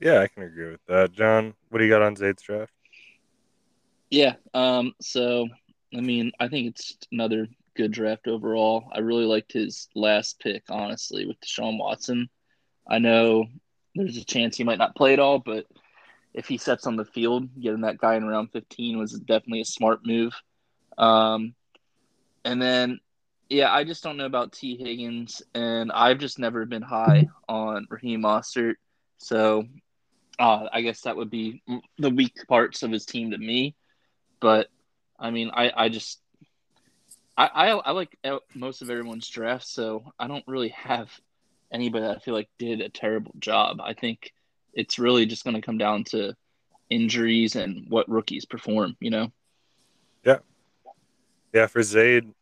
[0.00, 1.12] Yeah, I can agree with that.
[1.12, 2.72] John, what do you got on Zayd's draft?
[4.10, 4.34] Yeah.
[4.52, 4.92] Um.
[5.00, 5.48] So,
[5.96, 8.84] I mean, I think it's another good draft overall.
[8.92, 12.28] I really liked his last pick, honestly, with Deshaun Watson.
[12.88, 13.46] I know
[13.94, 15.66] there's a chance he might not play at all, but
[16.32, 19.66] if he sets on the field, getting that guy in round 15 was definitely a
[19.66, 20.32] smart move.
[20.98, 21.54] Um,
[22.44, 23.00] and then,
[23.48, 27.86] yeah, I just don't know about Tee Higgins, and I've just never been high on
[27.88, 28.74] Raheem Mostert.
[29.18, 29.64] So,
[30.38, 31.62] uh, I guess that would be
[31.98, 33.76] the weak parts of his team to me.
[34.40, 34.68] But
[35.18, 36.20] I mean, I, I just
[37.36, 41.10] I, I I like uh, most of everyone's draft, so I don't really have
[41.72, 43.80] anybody that I feel like did a terrible job.
[43.80, 44.32] I think
[44.72, 46.34] it's really just going to come down to
[46.90, 48.96] injuries and what rookies perform.
[49.00, 49.32] You know.
[50.24, 50.38] Yeah,
[51.52, 52.32] Yeah, for Zayd,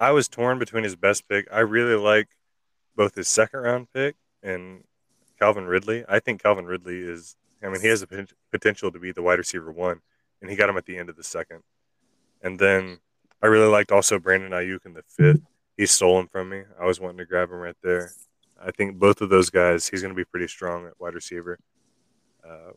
[0.00, 1.46] I was torn between his best pick.
[1.52, 2.28] I really like
[2.96, 4.84] both his second round pick and
[5.38, 6.04] Calvin Ridley.
[6.08, 9.38] I think Calvin Ridley is, I mean, he has the potential to be the wide
[9.38, 10.00] receiver one,
[10.40, 11.62] and he got him at the end of the second.
[12.42, 12.98] And then
[13.42, 15.40] I really liked also Brandon Aiyuk in the fifth.
[15.76, 16.62] He stole him from me.
[16.80, 18.12] I was wanting to grab him right there.
[18.64, 21.58] I think both of those guys, he's going to be pretty strong at wide receiver.
[22.48, 22.72] Uh,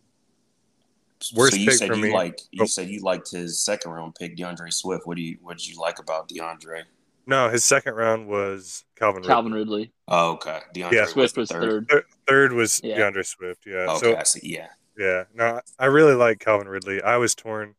[1.35, 2.13] Worst so you pick said for you me.
[2.13, 2.65] like you Oh.
[2.65, 5.07] said you liked his second round pick, D'Andre Swift.
[5.07, 6.83] What do you what did you like about D'Andre?
[7.25, 9.33] no, his second round was Calvin Ridley.
[9.33, 9.91] Calvin Ridley.
[10.07, 10.59] Oh, okay.
[10.73, 11.05] D'Andre Yeah.
[11.05, 11.87] Swift was third.
[11.89, 12.03] third.
[12.27, 12.97] Third was Yeah.
[12.97, 13.65] D'Andre Swift.
[13.65, 13.87] Yeah.
[13.89, 14.41] Okay, So I see.
[14.43, 14.67] Yeah.
[14.97, 17.01] Yeah, no, I really like Calvin Ridley.
[17.01, 17.75] I was torn.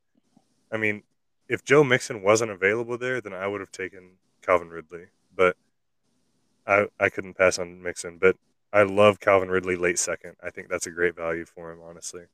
[0.72, 1.02] I mean,
[1.48, 5.56] if Joe Mixon wasn't available there, then I would have taken Calvin Ridley, but
[6.66, 8.18] I I couldn't pass on Mixon.
[8.18, 8.36] But
[8.72, 10.36] I love Calvin Ridley late second.
[10.42, 12.24] I think that's a great value for him, honestly.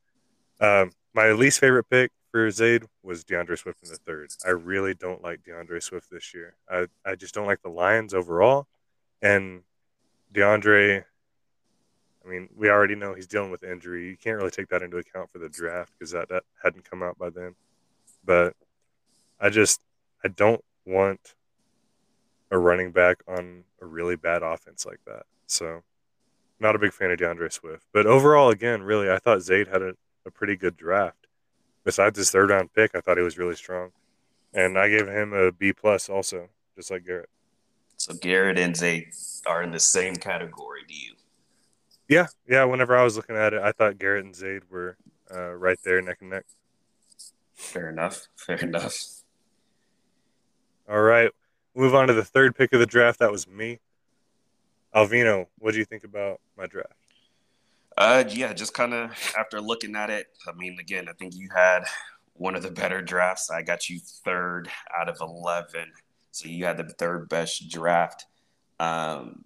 [0.61, 4.31] Um, my least favorite pick for Zayd was D'Andre Swift in the third.
[4.47, 6.55] I really don't like D'Andre Swift this year.
[6.71, 8.67] I, I just don't like the Lions overall,
[9.21, 9.63] and
[10.33, 11.05] D'Andre.
[12.25, 14.09] I mean, we already know he's dealing with injury.
[14.09, 17.03] You can't really take that into account for the draft because that, that hadn't come
[17.03, 17.57] out by then.
[18.25, 18.55] But
[19.43, 19.83] I just
[20.25, 21.35] I don't want
[22.51, 25.25] a running back on a really bad offense like that.
[25.47, 25.83] So
[26.61, 27.85] not a big fan of D'Andre Swift.
[27.93, 31.27] But overall, again, really, I thought Zayd had a, a pretty good draft.
[31.85, 33.91] Besides his third round pick, I thought he was really strong.
[34.55, 37.31] And I gave him a B plus also, just like Garrett.
[37.97, 39.09] So Garrett and Zayd
[39.47, 41.15] are in the same category to you.
[42.09, 42.65] Yeah, yeah.
[42.65, 44.97] Whenever I was looking at it, I thought Garrett and Zayd were
[45.35, 46.45] uh, right there, neck and neck.
[47.55, 48.29] Fair enough.
[48.37, 49.22] Fair enough.
[50.89, 51.31] All right.
[51.75, 53.21] Move on to the third pick of the draft.
[53.21, 53.79] That was me.
[54.95, 56.93] Alvino, what do you think about my draft?
[57.97, 61.49] Uh, yeah, just kind of after looking at it, I mean, again, I think you
[61.55, 61.85] had
[62.35, 63.51] one of the better drafts.
[63.51, 64.69] I got you third
[64.99, 65.93] out of 11.
[66.31, 68.27] So you had the third best draft.
[68.81, 69.45] Um,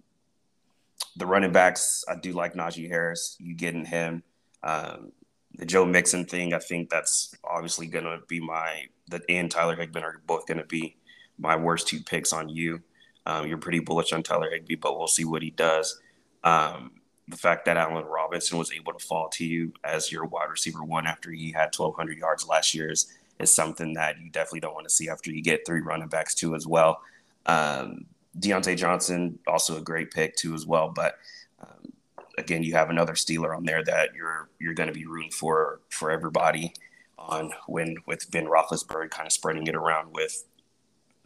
[1.15, 3.35] the running backs, I do like Najee Harris.
[3.39, 4.23] You getting him.
[4.63, 5.11] Um,
[5.55, 9.75] the Joe Mixon thing, I think that's obviously going to be my, the and Tyler
[9.75, 10.95] Higbee are both going to be
[11.37, 12.81] my worst two picks on you.
[13.25, 15.99] Um, you're pretty bullish on Tyler Higbee, but we'll see what he does.
[16.43, 16.91] Um,
[17.27, 20.83] the fact that Allen Robinson was able to fall to you as your wide receiver
[20.83, 24.73] one after he had 1,200 yards last year is, is something that you definitely don't
[24.73, 27.01] want to see after you get three running backs too as well.
[27.45, 28.05] Um,
[28.39, 31.15] Diontae Johnson also a great pick too as well, but
[31.59, 31.91] um,
[32.37, 35.81] again, you have another Steeler on there that you're you're going to be rooting for
[35.89, 36.73] for everybody
[37.17, 40.43] on when with Ben Roethlisberger kind of spreading it around with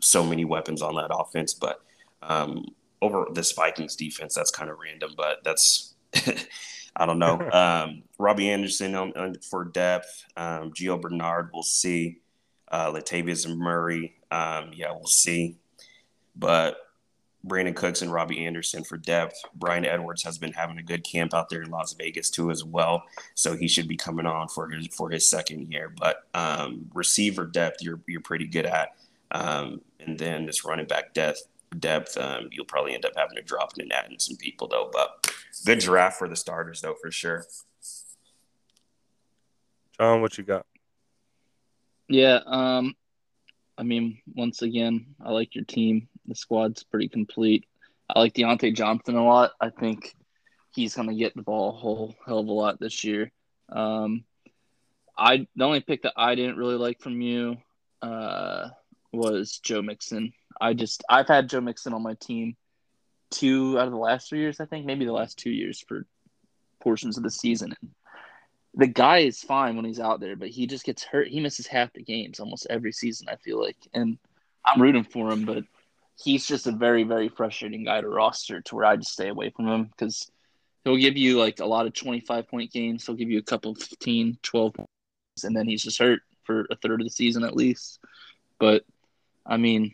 [0.02, 1.54] so many weapons on that offense.
[1.54, 1.82] But
[2.22, 2.66] um,
[3.02, 5.96] over this Vikings defense, that's kind of random, but that's
[6.96, 7.40] I don't know.
[7.52, 10.26] Um, Robbie Anderson on, on, for depth.
[10.36, 12.20] Um, Gio Bernard, we'll see.
[12.68, 15.58] Uh, Latavius Murray, um, yeah, we'll see.
[16.36, 16.78] But
[17.46, 19.36] Brandin Cooks and Robbie Anderson for depth.
[19.56, 22.64] Bryan Edwards has been having a good camp out there in Las Vegas too, as
[22.64, 23.04] well.
[23.36, 25.92] So he should be coming on for his for his second year.
[25.96, 28.96] But um, receiver depth, you're you're pretty good at.
[29.32, 33.42] Um, and then this running back depth, depth, um, you'll probably end up having to
[33.42, 34.90] drop in and adding some people though.
[34.92, 35.34] But
[35.66, 37.46] good draft for the starters though, for sure.
[40.00, 40.66] John, what you got?
[42.08, 42.96] Yeah, um,
[43.78, 46.08] I mean, once again, I like your team.
[46.28, 47.66] The squad's pretty complete.
[48.10, 49.52] I like Diontae Johnson a lot.
[49.62, 50.14] I think
[50.74, 53.32] he's going to get the ball a whole hell of a lot this year.
[53.70, 54.26] Um,
[55.18, 57.58] I the only pick that I didn't really like from you
[58.02, 58.70] uh,
[59.12, 60.34] was Joe Mixon.
[60.60, 62.56] I just I've had Joe Mixon on my team
[63.32, 66.06] two out of the last three years, I think, maybe the last two years for
[66.82, 67.74] portions of the season.
[67.82, 67.92] And
[68.74, 71.28] the guy is fine when he's out there, but he just gets hurt.
[71.28, 73.28] He misses half the games almost every season.
[73.30, 74.18] I feel like, and
[74.66, 75.64] I'm rooting for him, but
[76.22, 79.50] he's just a very very frustrating guy to roster to where I just stay away
[79.50, 80.30] from him because
[80.84, 83.06] he'll give you like a lot of 25 point games.
[83.06, 86.76] He'll give you a couple 15, 12 points, and then he's just hurt for a
[86.76, 88.00] third of the season at least.
[88.60, 88.84] But
[89.52, 89.94] I mean,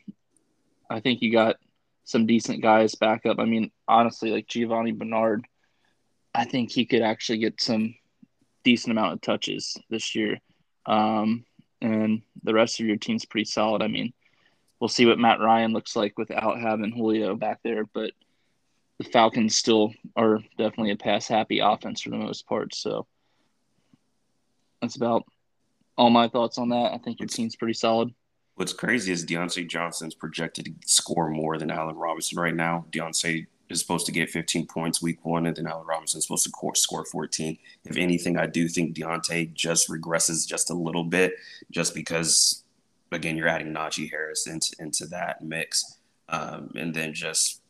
[0.88, 1.56] I think you got
[2.04, 3.39] some decent guys back up.
[3.39, 5.48] I mean, honestly, like Giovani Bernard,
[6.36, 7.96] I think he could actually get some
[8.63, 10.39] decent amount of touches this year.
[10.86, 11.43] Um,
[11.82, 13.82] and the rest of your team's pretty solid.
[13.82, 14.13] I mean,
[14.80, 18.12] we'll see what Matt Ryan looks like without having Julio back there, but
[19.00, 22.76] the Falcons still are definitely a pass happy offense for the most part.
[22.76, 23.08] So
[24.84, 25.26] that's about
[25.98, 26.93] all my thoughts on that.
[26.93, 28.13] I think your team's pretty solid.
[28.58, 32.86] What's crazy is Diontae Johnson's projected to score more than Allen Robinson right now.
[32.91, 36.43] Diontae is supposed to get 15 points week one, and then Allen Robinson is supposed
[36.46, 37.56] to score 14.
[37.86, 41.34] If anything, I do think Diontae just regresses just a little bit,
[41.70, 42.63] just because,
[43.12, 46.00] again, you're adding Najee Harris into, into that mix.
[46.28, 47.62] Um, and then just,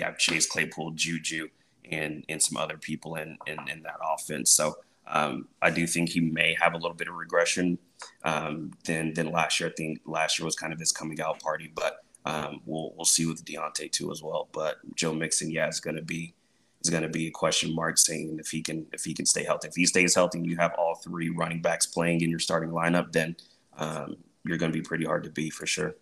[0.00, 1.50] have Chase Claypool, Juju,
[1.88, 4.50] and, and some other people in, in, in that offense.
[4.50, 4.74] So
[5.10, 7.78] um, I do think he may have a little bit of regression
[8.24, 9.68] um, than than last year.
[9.68, 13.04] I think last year was kind of his coming out party, but um, we'll we'll
[13.04, 14.48] see with Diontae too as well.
[14.52, 16.34] But Joe Mixon, yeah, is going to be
[16.82, 19.44] is going to be a question mark saying if he can if he can stay
[19.44, 19.68] healthy.
[19.68, 22.70] If he stays healthy, and you have all three running backs playing in your starting
[22.70, 23.36] lineup, then
[23.76, 25.94] um, you're going to be pretty hard to beat for sure.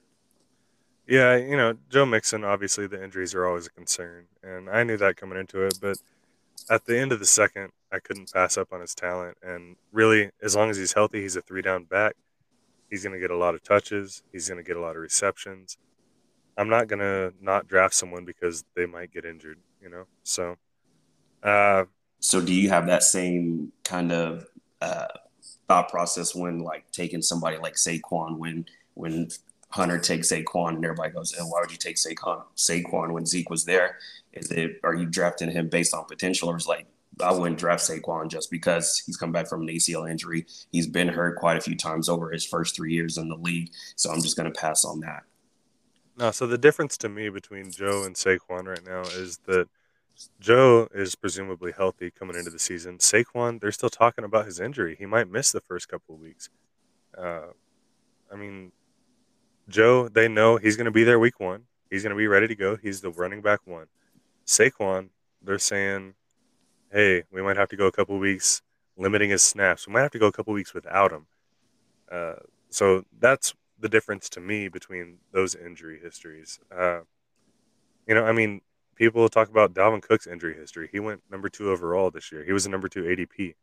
[1.07, 4.27] Yeah, you know, Joe Mixon, obviously the injuries are always a concern.
[4.43, 5.79] And I knew that coming into it.
[5.81, 5.97] But
[6.69, 9.37] at the end of the second, I couldn't pass up on his talent.
[9.43, 12.15] And really, as long as he's healthy, he's a three down back.
[12.91, 14.23] He's going to get a lot of touches.
[14.33, 15.77] He's going to get a lot of receptions.
[16.57, 20.05] I'm not going to not draft someone because they might get injured, you know?
[20.25, 20.57] So,
[21.43, 21.85] uh,
[22.19, 24.47] so do you have that same kind of
[24.81, 25.07] uh,
[25.69, 29.29] thought process when like taking somebody like Saquon when, when
[29.71, 33.51] Hunter takes Saquon and everybody goes, oh, why would you take Saquon, Saquon when Zeke
[33.51, 33.99] was there?
[34.33, 36.87] Is it, are you drafting him based on potential or is like,
[37.23, 40.47] I wouldn't draft Saquon just because he's come back from an ACL injury.
[40.71, 43.71] He's been hurt quite a few times over his first three years in the league,
[43.97, 45.23] so I'm just going to pass on that.
[46.17, 49.69] No, so the difference to me between Joe and Saquon right now is that
[50.41, 52.99] Joe is presumably healthy coming into the season.
[52.99, 54.97] Saquon, they're still talking about his injury.
[54.99, 56.51] He might miss the first couple of weeks.
[57.17, 57.53] Uh,
[58.33, 58.73] I mean,
[59.69, 61.65] Joe, they know he's going to be there week one.
[61.89, 62.77] He's going to be ready to go.
[62.77, 63.87] He's the running back one.
[64.47, 65.11] Saquon,
[65.43, 66.15] they're saying,
[66.93, 68.63] hey, we might have to go a couple weeks
[68.97, 69.87] limiting his snaps.
[69.87, 71.27] We might have to go a couple weeks without him.
[72.11, 72.35] Uh,
[72.71, 76.59] so that's the difference to me between those injury histories.
[76.77, 77.01] Uh,
[78.07, 78.61] you know, I mean,
[78.97, 80.89] people talk about Dalvin Cook's injury history.
[80.91, 82.45] He went number two overall this year.
[82.45, 83.55] He was a number two ADP,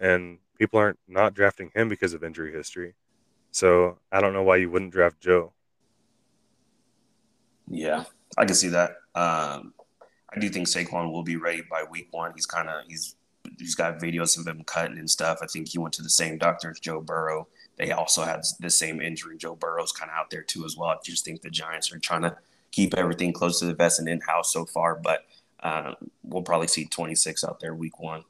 [0.00, 2.94] and people aren't not drafting him because of injury history.
[3.50, 5.52] So I don't know why you wouldn't draft Joe.
[7.68, 8.04] Yeah,
[8.38, 8.96] I can see that.
[9.14, 9.74] Um,
[10.34, 12.32] I do think Saquon will be ready by week one.
[12.34, 13.16] He's kind of he's
[13.58, 15.38] he's got videos of him cutting and stuff.
[15.42, 17.48] I think he went to the same doctor as Joe Burrow.
[17.76, 19.36] They also had the same injury.
[19.36, 20.90] Joe Burrow's kind of out there too as well.
[20.90, 22.36] I just think the Giants are trying to
[22.72, 25.24] keep everything close to the vest and in house so far, but
[25.60, 28.24] uh, we'll probably see 26 out there week one.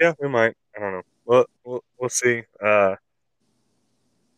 [0.00, 0.56] Yeah, we might.
[0.76, 1.02] I don't know.
[1.24, 2.42] Well, we'll, we'll see.
[2.60, 2.96] Uh,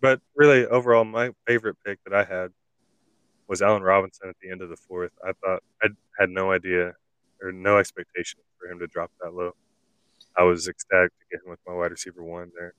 [0.01, 2.53] but really, overall, my favorite pick that I had
[3.49, 5.13] was Allen Robinson at the end of the fourth.
[5.25, 6.93] I thought I had no idea
[7.43, 9.53] or no expectation for him to drop that low.
[10.37, 12.75] I was ecstatic to get him with my wide receiver one there.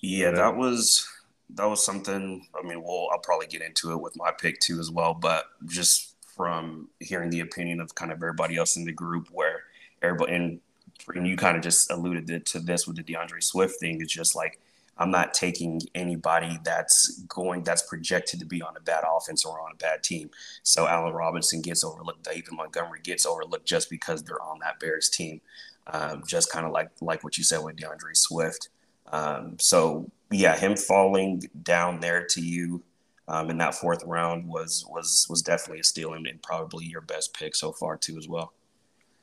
[0.00, 1.08] Yeah, uh, that was
[1.50, 2.46] that was something.
[2.54, 5.14] I mean, well, I'll probably get into it with my pick too as well.
[5.14, 9.64] But just from hearing the opinion of kind of everybody else in the group, where
[10.02, 10.60] everybody and,
[11.14, 14.36] and you kind of just alluded to this with the D'Andre Swift thing, it's just
[14.36, 14.60] like
[14.96, 19.60] I'm not taking anybody that's going that's projected to be on a bad offense or
[19.60, 20.30] on a bad team.
[20.62, 22.22] So Allen Robinson gets overlooked.
[22.22, 25.40] David Montgomery gets overlooked just because they're on that Bears team.
[25.88, 28.68] Um, just kind of like like what you said with D'Andre Swift.
[29.12, 32.82] Um, so yeah, him falling down there to you
[33.28, 37.00] um, in that fourth round was was was definitely a steal and, and probably your
[37.00, 38.52] best pick so far too as well.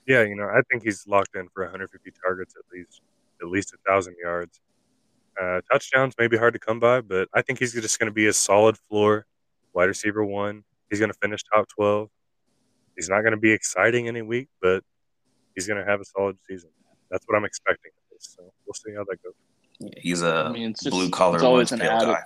[0.08, 3.02] Yeah, you know, I think he's locked in for 150 targets at least,
[3.42, 4.60] at least a thousand yards.
[5.40, 8.14] Uh, touchdowns may be hard to come by, but I think he's just going to
[8.14, 9.26] be a solid floor
[9.74, 10.64] wide receiver one.
[10.90, 12.10] He's going to finish top 12.
[12.96, 14.84] He's not going to be exciting any week, but
[15.56, 16.70] he's going to have a solid season.
[17.10, 17.92] That's what I'm expecting.
[18.20, 19.34] So we'll see how that goes.
[19.80, 22.22] Yeah, he's a I mean, blue collar it's always an added, guy.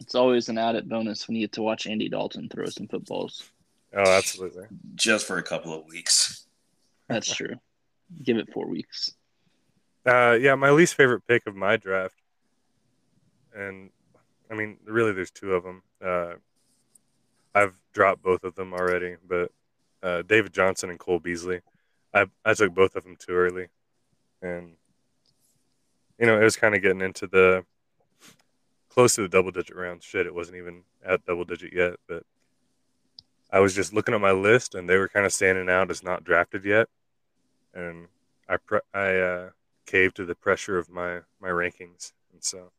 [0.00, 3.50] It's always an added bonus when you get to watch Andy Dalton throw some footballs.
[3.94, 4.64] Oh, absolutely.
[4.96, 6.46] Just for a couple of weeks.
[7.08, 7.54] That's true.
[8.22, 9.14] Give it four weeks.
[10.06, 12.22] Uh, yeah, my least favorite pick of my draft,
[13.54, 13.90] and
[14.48, 15.82] I mean, really, there's two of them.
[16.00, 16.34] Uh,
[17.54, 19.50] I've dropped both of them already, but
[20.02, 21.60] uh, David Johnson and Cole Beasley,
[22.14, 23.66] I I took both of them too early,
[24.40, 24.76] and
[26.18, 27.64] you know, it was kind of getting into the
[28.88, 30.04] close to the double digit rounds.
[30.04, 32.22] Shit, it wasn't even at double digit yet, but
[33.50, 36.04] I was just looking at my list, and they were kind of standing out as
[36.04, 36.88] not drafted yet,
[37.74, 38.06] and
[38.48, 39.50] I pre- I uh,
[39.86, 42.72] cave to the pressure of my my rankings, and so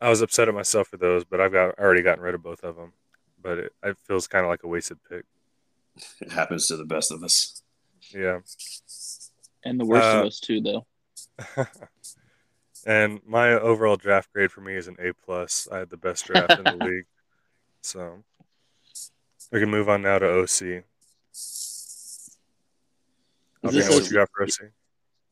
[0.00, 1.24] I was upset at myself for those.
[1.24, 2.92] But I've got already gotten rid of both of them.
[3.42, 5.24] But it, it feels kind of like a wasted pick.
[6.20, 7.62] It happens to the best of us.
[8.14, 8.40] Yeah,
[9.64, 10.86] and the worst uh, of us too, though.
[12.86, 15.68] and my overall draft grade for me is an A plus.
[15.70, 17.06] I had the best draft in the league,
[17.80, 18.22] so
[19.50, 20.84] we can move on now to OC.
[23.64, 24.72] Okay, what you got for OC?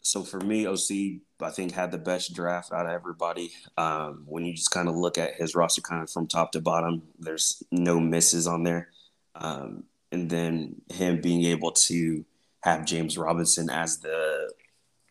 [0.02, 3.52] So for me, OC, I think had the best draft out of everybody.
[3.76, 6.60] Um, when you just kind of look at his roster, kind of from top to
[6.60, 8.88] bottom, there's no misses on there.
[9.34, 12.24] Um, and then him being able to
[12.62, 14.52] have James Robinson as the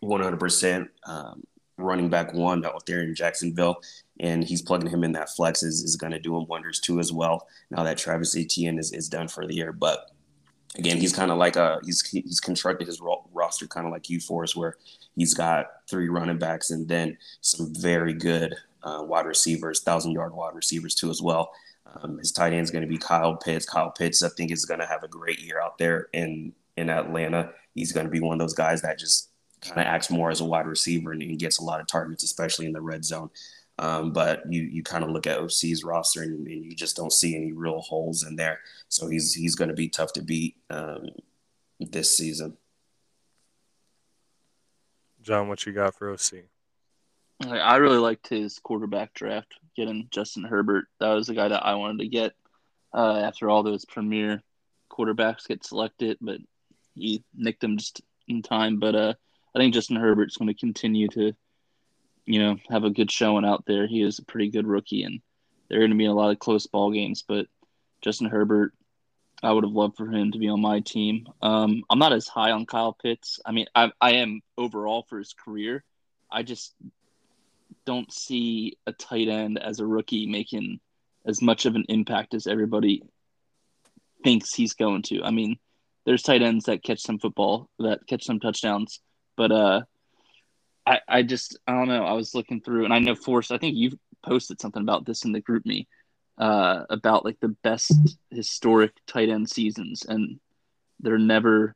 [0.03, 1.43] 100% um,
[1.77, 3.81] running back one out there in Jacksonville,
[4.19, 6.99] and he's plugging him in that flex is, is going to do him wonders too
[6.99, 7.47] as well.
[7.69, 10.11] Now that Travis Etienne is, is done for the year, but
[10.77, 14.09] again, he's kind of like a he's he's constructed his ro- roster kind of like
[14.09, 14.75] you Forrest, where
[15.15, 20.33] he's got three running backs and then some very good uh, wide receivers, thousand yard
[20.33, 21.51] wide receivers too as well.
[21.95, 23.65] Um, his tight end is going to be Kyle Pitts.
[23.65, 26.89] Kyle Pitts, I think, is going to have a great year out there in in
[26.89, 27.51] Atlanta.
[27.73, 29.29] He's going to be one of those guys that just
[29.61, 32.23] kind of acts more as a wide receiver and, and gets a lot of targets,
[32.23, 33.29] especially in the red zone.
[33.79, 37.13] Um, but you you kind of look at OC's roster and, and, you just don't
[37.13, 38.59] see any real holes in there.
[38.89, 41.07] So he's he's going to be tough to beat um,
[41.79, 42.57] this season.
[45.21, 46.43] John, what you got for OC?
[47.41, 50.87] I really liked his quarterback draft, getting Justin Herbert.
[50.99, 52.33] That was the guy that I wanted to get
[52.93, 54.43] uh, after all those premier
[54.91, 56.17] quarterbacks get selected.
[56.19, 56.39] But
[56.95, 58.79] he nicked him just in time.
[58.79, 59.13] But uh,
[59.55, 61.33] I think Justin Herbert's going to continue to,
[62.29, 63.87] you know, have a good showing out there.
[63.87, 65.19] He is a pretty good rookie, and
[65.67, 67.23] they're going to be a lot of close ball games.
[67.27, 67.47] But
[68.03, 68.71] Justin Herbert,
[69.41, 71.27] I would have loved for him to be on my team.
[71.41, 73.39] Um, I'm not as high on Kyle Pitts.
[73.43, 75.83] I mean, I, I am overall for his career.
[76.31, 76.75] I just
[77.83, 80.79] don't see a tight end as a rookie making
[81.25, 83.01] as much of an impact as everybody
[84.23, 85.23] thinks he's going to.
[85.23, 85.57] I mean,
[86.05, 88.99] there's tight ends that catch some football, that catch some touchdowns,
[89.35, 89.81] but uh,
[90.85, 92.05] I I just I don't know.
[92.05, 93.51] I was looking through, and I know Force.
[93.51, 95.87] I think you've posted something about this in the GroupMe
[96.39, 100.39] uh, about like the best historic tight end seasons, and
[100.99, 101.75] they're never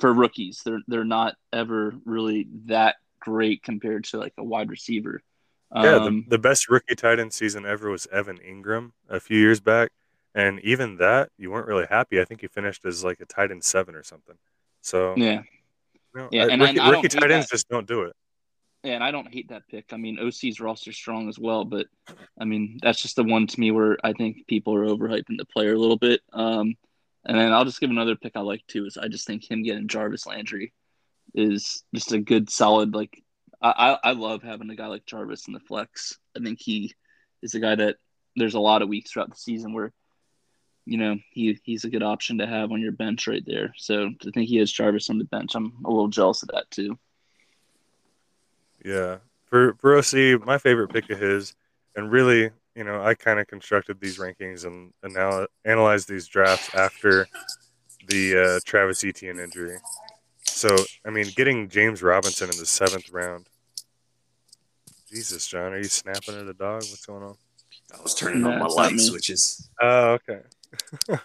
[0.00, 0.62] for rookies.
[0.64, 5.20] They're they're not ever really that great compared to like a wide receiver.
[5.74, 9.38] Yeah, um, the, the best rookie tight end season ever was Evan Engram a few
[9.38, 9.90] years back,
[10.34, 12.20] and even that you weren't really happy.
[12.20, 14.36] I think he finished as like a tight end seven or something.
[14.80, 15.42] So yeah,
[16.30, 17.54] yeah, I, and rookie, I, I rookie tight ends that.
[17.54, 18.12] just don't do it.
[18.84, 19.86] Yeah, and I don't hate that pick.
[19.92, 21.86] I mean, OC's roster strong as well, but
[22.40, 25.44] I mean that's just the one to me where I think people are overhyping the
[25.44, 26.20] player a little bit.
[26.32, 26.74] Um,
[27.24, 29.62] and then I'll just give another pick I like too is I just think him
[29.62, 30.72] getting Jarvis Landry
[31.34, 33.22] is just a good solid like
[33.60, 36.16] I, I love having a guy like Jarvis in the flex.
[36.36, 36.94] I think he
[37.42, 37.96] is a guy that
[38.36, 39.92] there's a lot of weeks throughout the season where,
[40.88, 43.74] you know, he he's a good option to have on your bench right there.
[43.76, 46.70] So to think he has Jarvis on the bench, I'm a little jealous of that
[46.70, 46.98] too.
[48.82, 49.18] Yeah.
[49.46, 51.54] For for OC, my favorite pick of his,
[51.94, 56.26] and really, you know, I kind of constructed these rankings and, and now analyzed these
[56.26, 57.28] drafts after
[58.06, 59.76] the uh, Travis Etienne injury.
[60.44, 60.74] So,
[61.06, 63.46] I mean, getting James Robinson in the seventh round.
[65.10, 66.82] Jesus, John, are you snapping at a dog?
[66.82, 67.36] What's going on?
[67.96, 69.70] I was turning on my light switches.
[69.80, 70.40] Oh, okay.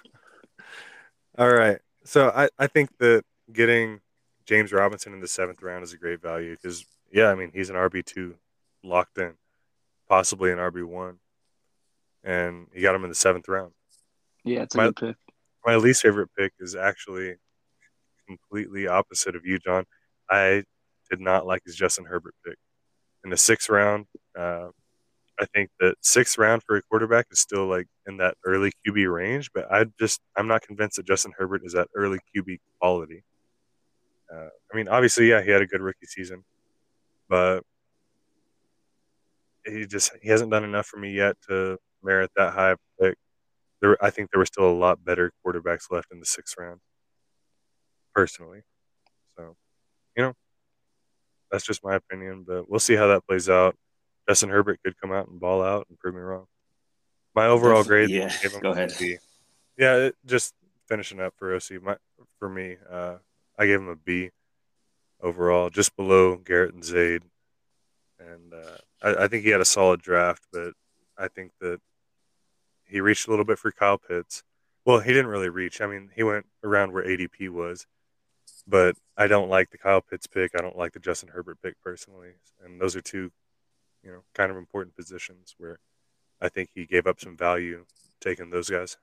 [1.37, 1.79] All right.
[2.05, 4.01] So I, I think that getting
[4.45, 7.69] James Robinson in the seventh round is a great value because, yeah, I mean, he's
[7.69, 8.33] an RB2
[8.83, 9.33] locked in,
[10.07, 11.15] possibly an RB1.
[12.23, 13.73] And he got him in the seventh round.
[14.43, 15.15] Yeah, it's a my, good pick.
[15.65, 17.35] My least favorite pick is actually
[18.27, 19.85] completely opposite of you, John.
[20.29, 20.63] I
[21.09, 22.57] did not like his Justin Herbert pick
[23.23, 24.05] in the sixth round.
[24.37, 24.69] Uh,
[25.39, 29.11] I think that sixth round for a quarterback is still like in that early QB
[29.11, 33.23] range, but I just I'm not convinced that Justin Herbert is that early QB quality.
[34.31, 36.43] Uh, I mean, obviously, yeah, he had a good rookie season,
[37.29, 37.61] but
[39.65, 43.17] he just he hasn't done enough for me yet to merit that high pick.
[43.81, 46.79] There, I think there were still a lot better quarterbacks left in the sixth round
[48.13, 48.61] personally.
[49.35, 49.55] So,
[50.15, 50.33] you know,
[51.51, 53.75] that's just my opinion, but we'll see how that plays out.
[54.27, 56.47] Justin Herbert could come out and ball out and prove me wrong.
[57.35, 58.93] My overall grade, yeah, go ahead.
[58.99, 59.17] B.
[59.77, 60.53] Yeah, it, just
[60.87, 61.81] finishing up for OC.
[61.81, 61.97] My
[62.37, 63.15] for me, uh,
[63.57, 64.29] I gave him a B
[65.21, 67.23] overall, just below Garrett and Zaid,
[68.19, 70.73] and uh, I, I think he had a solid draft, but
[71.17, 71.79] I think that
[72.85, 74.43] he reached a little bit for Kyle Pitts.
[74.85, 75.81] Well, he didn't really reach.
[75.81, 77.87] I mean, he went around where ADP was,
[78.67, 80.51] but I don't like the Kyle Pitts pick.
[80.57, 83.31] I don't like the Justin Herbert pick personally, and those are two,
[84.03, 85.79] you know, kind of important positions where
[86.41, 87.85] I think he gave up some value
[88.19, 88.97] taking those guys.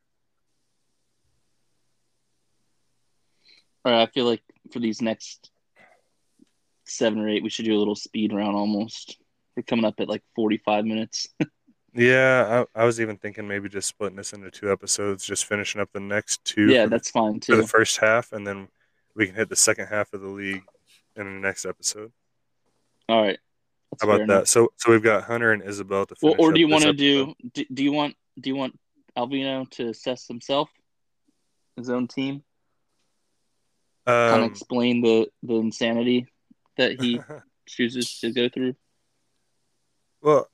[3.84, 4.42] All right, I feel like
[4.72, 5.50] for these next
[6.84, 9.18] seven or eight, we should do a little speed round almost.
[9.56, 11.28] We're coming up at like forty-five minutes.
[11.94, 15.80] yeah, I, I, was even thinking maybe just splitting this into two episodes, just finishing
[15.80, 16.68] up the next two.
[16.68, 17.54] Yeah, that's fine too.
[17.54, 18.68] For the first half, and then
[19.14, 20.62] we can hit the second half of the league
[21.16, 22.12] in the next episode.
[23.08, 23.38] All right.
[23.90, 24.48] That's How about that?
[24.48, 26.38] So so we've got Hunter and Isabel to finish.
[26.38, 27.64] Well, or do you want to do, do?
[27.72, 28.78] Do you want do you want
[29.16, 30.70] Alvino to assess himself,
[31.76, 32.42] his own team?
[34.06, 36.26] Um, kind of explain the the insanity
[36.76, 37.20] that he
[37.68, 38.74] chooses to go through.
[40.22, 40.48] Well,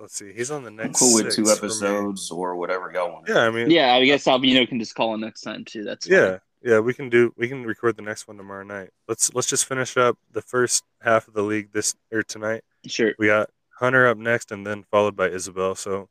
[0.00, 0.32] let's see.
[0.32, 1.02] He's on the next.
[1.02, 3.28] I'm cool with two episodes or whatever y'all want.
[3.28, 5.84] Yeah, I mean, yeah, I guess Alvino can just call in next time too.
[5.84, 6.40] That's fine.
[6.62, 6.72] Yeah.
[6.72, 7.32] Yeah, we can do.
[7.36, 8.90] We can record the next one tomorrow night.
[9.06, 12.62] Let's let's just finish up the first half of the league this or tonight.
[12.86, 13.14] Sure.
[13.18, 15.74] We got Hunter up next, and then followed by Isabel.
[15.74, 16.08] So,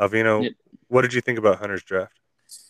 [0.00, 0.52] Alvino, yep.
[0.88, 2.12] what did you think about Hunter's draft?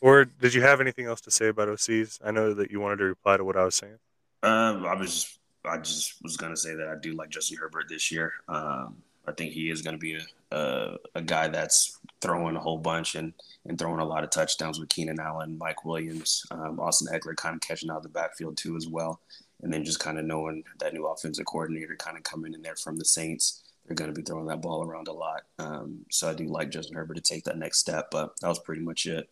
[0.00, 2.18] Or did you have anything else to say about OCs?
[2.24, 3.98] I know that you wanted to reply to what I was saying.
[4.42, 7.86] Um, I was just, I just was gonna say that I do like Justin Herbert
[7.88, 8.32] this year.
[8.48, 12.60] Um, I think he is going to be a, a, a guy that's throwing a
[12.60, 13.32] whole bunch and
[13.66, 17.54] and throwing a lot of touchdowns with Keenan Allen, Mike Williams, um, Austin Ekeler kind
[17.54, 19.20] of catching out of the backfield too as well.
[19.62, 22.76] And then just kind of knowing that new offensive coordinator kind of coming in there
[22.76, 25.42] from the Saints, they're going to be throwing that ball around a lot.
[25.58, 28.58] Um, so I do like Justin Herbert to take that next step, but that was
[28.58, 29.28] pretty much it.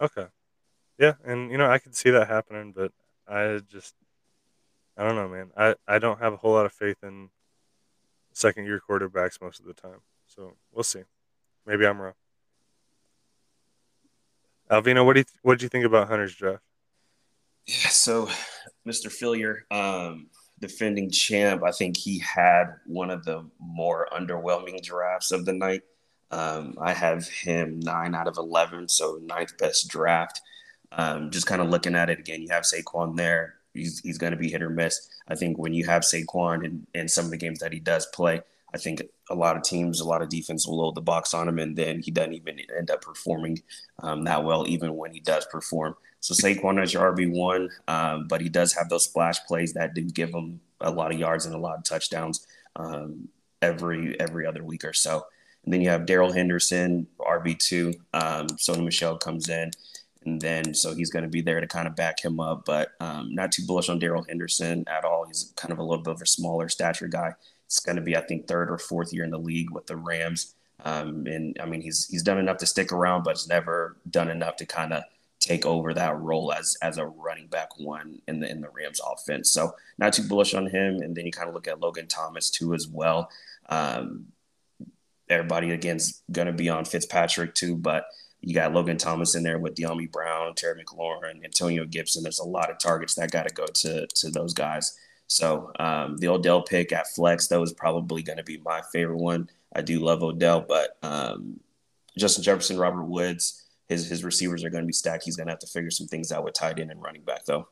[0.00, 0.26] Okay.
[0.98, 2.92] Yeah, and you know I could see that happening, but
[3.28, 3.94] I just
[4.96, 5.50] I don't know, man.
[5.56, 7.28] I, I don't have a whole lot of faith in
[8.36, 10.00] second year quarterbacks most of the time.
[10.26, 11.02] So we'll see.
[11.66, 12.12] Maybe I'm wrong.
[14.70, 16.62] Alvino, what do you what did you think about Hunter's draft?
[17.66, 18.28] Yeah, so
[18.86, 19.10] Mr.
[19.10, 20.28] Fillier, um,
[20.60, 25.82] defending champ, I think he had one of the more underwhelming drafts of the night.
[26.30, 30.40] Um, I have him nine out of eleven, so ninth best draft.
[30.92, 33.55] Um, just kind of looking at it again, you have Saquon there.
[33.76, 35.08] He's, he's going to be hit or miss.
[35.28, 38.06] I think when you have Saquon and, and some of the games that he does
[38.06, 38.40] play,
[38.74, 41.48] I think a lot of teams, a lot of defense will load the box on
[41.48, 43.62] him, and then he doesn't even end up performing
[44.02, 45.96] um, that well, even when he does perform.
[46.20, 49.94] So Saquon is your RB one, um, but he does have those splash plays that
[49.94, 52.46] do give him a lot of yards and a lot of touchdowns
[52.76, 53.28] um,
[53.62, 55.24] every every other week or so.
[55.64, 57.94] And then you have Darrell Henderson, RB two.
[58.12, 59.70] Um, Sony Michel comes in,
[60.26, 62.64] and then so he's going to be there to kind of back him up.
[62.64, 65.24] But um, not too bullish on Darrell Henderson at all.
[65.26, 67.34] He's kind of a little bit of a smaller stature guy.
[67.66, 69.96] It's going to be, I think, third or fourth year in the league with the
[69.96, 70.54] Rams.
[70.84, 74.30] Um, and I mean, he's he's done enough to stick around, but he's never done
[74.30, 75.04] enough to kind of
[75.38, 79.00] take over that role as as a running back one in the in the Rams
[79.00, 79.50] offense.
[79.50, 80.96] So not too bullish on him.
[80.96, 83.30] And then you kind of look at Logan Thomas too as well.
[83.68, 84.26] Um,
[85.28, 88.06] everybody again's going to be on Fitzpatrick too, but
[88.46, 92.22] you got Logan Thomas in there with Dyami Brown, Terry McLaurin, Antonio Gibson.
[92.22, 94.96] There's a lot of targets that got to go to to those guys.
[95.26, 99.18] So um, the Odell pick at flex, that was probably going to be my favorite
[99.18, 99.50] one.
[99.74, 101.58] I do love Odell, but um,
[102.16, 105.24] Justin Jefferson, Robert Woods, his his receivers are going to be stacked.
[105.24, 107.46] He's going to have to figure some things out with tight end and running back,
[107.46, 107.66] though.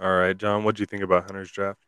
[0.00, 1.80] All right, John, what do you think about Hunter's draft?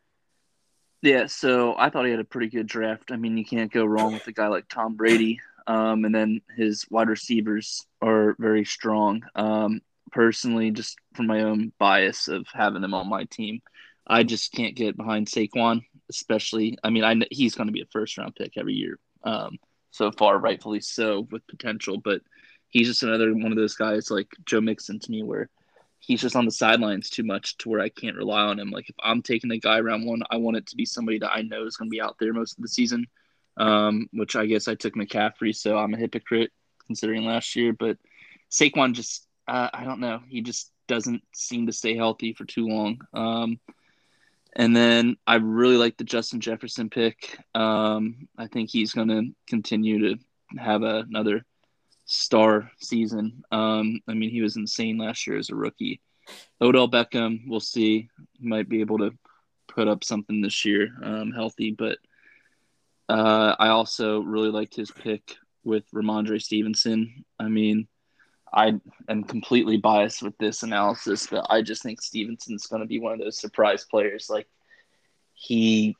[1.00, 3.12] Yeah, so I thought he had a pretty good draft.
[3.12, 5.40] I mean, you can't go wrong with a guy like Tom Brady.
[5.66, 9.22] Um, and then his wide receivers are very strong.
[9.34, 9.80] Um,
[10.12, 13.60] personally, just from my own bias of having them on my team,
[14.06, 16.78] I just can't get behind Saquon, especially.
[16.84, 18.98] I mean, I he's going to be a first round pick every year.
[19.24, 19.58] Um,
[19.90, 21.98] so far, rightfully so, with potential.
[21.98, 22.20] But
[22.68, 25.48] he's just another one of those guys like Joe Mixon to me, where
[26.00, 28.70] he's just on the sidelines too much to where I can't rely on him.
[28.70, 31.32] Like if I'm taking a guy round one, I want it to be somebody that
[31.32, 33.06] I know is going to be out there most of the season
[33.56, 36.52] um, which I guess I took McCaffrey, so I'm a hypocrite
[36.86, 37.72] considering last year.
[37.72, 37.98] But
[38.50, 42.66] Saquon just, uh, I don't know, he just doesn't seem to stay healthy for too
[42.66, 43.00] long.
[43.12, 43.60] Um,
[44.56, 47.38] and then I really like the Justin Jefferson pick.
[47.54, 50.22] Um, I think he's going to continue to
[50.58, 51.44] have a, another
[52.04, 53.42] star season.
[53.50, 56.00] Um, I mean, he was insane last year as a rookie.
[56.60, 58.08] Odell Beckham, we'll see.
[58.38, 59.12] He might be able to
[59.66, 61.98] put up something this year, um, healthy, but–
[63.08, 67.24] uh, I also really liked his pick with Rhamondre Stevenson.
[67.38, 67.88] I mean,
[68.52, 68.74] I
[69.08, 73.12] am completely biased with this analysis, but I just think Stevenson's going to be one
[73.12, 74.28] of those surprise players.
[74.30, 74.48] Like,
[75.34, 75.96] he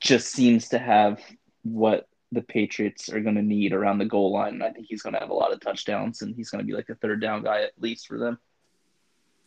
[0.00, 1.20] just seems to have
[1.62, 4.54] what the Patriots are going to need around the goal line.
[4.54, 6.66] And I think he's going to have a lot of touchdowns and he's going to
[6.66, 8.38] be like a third down guy at least for them.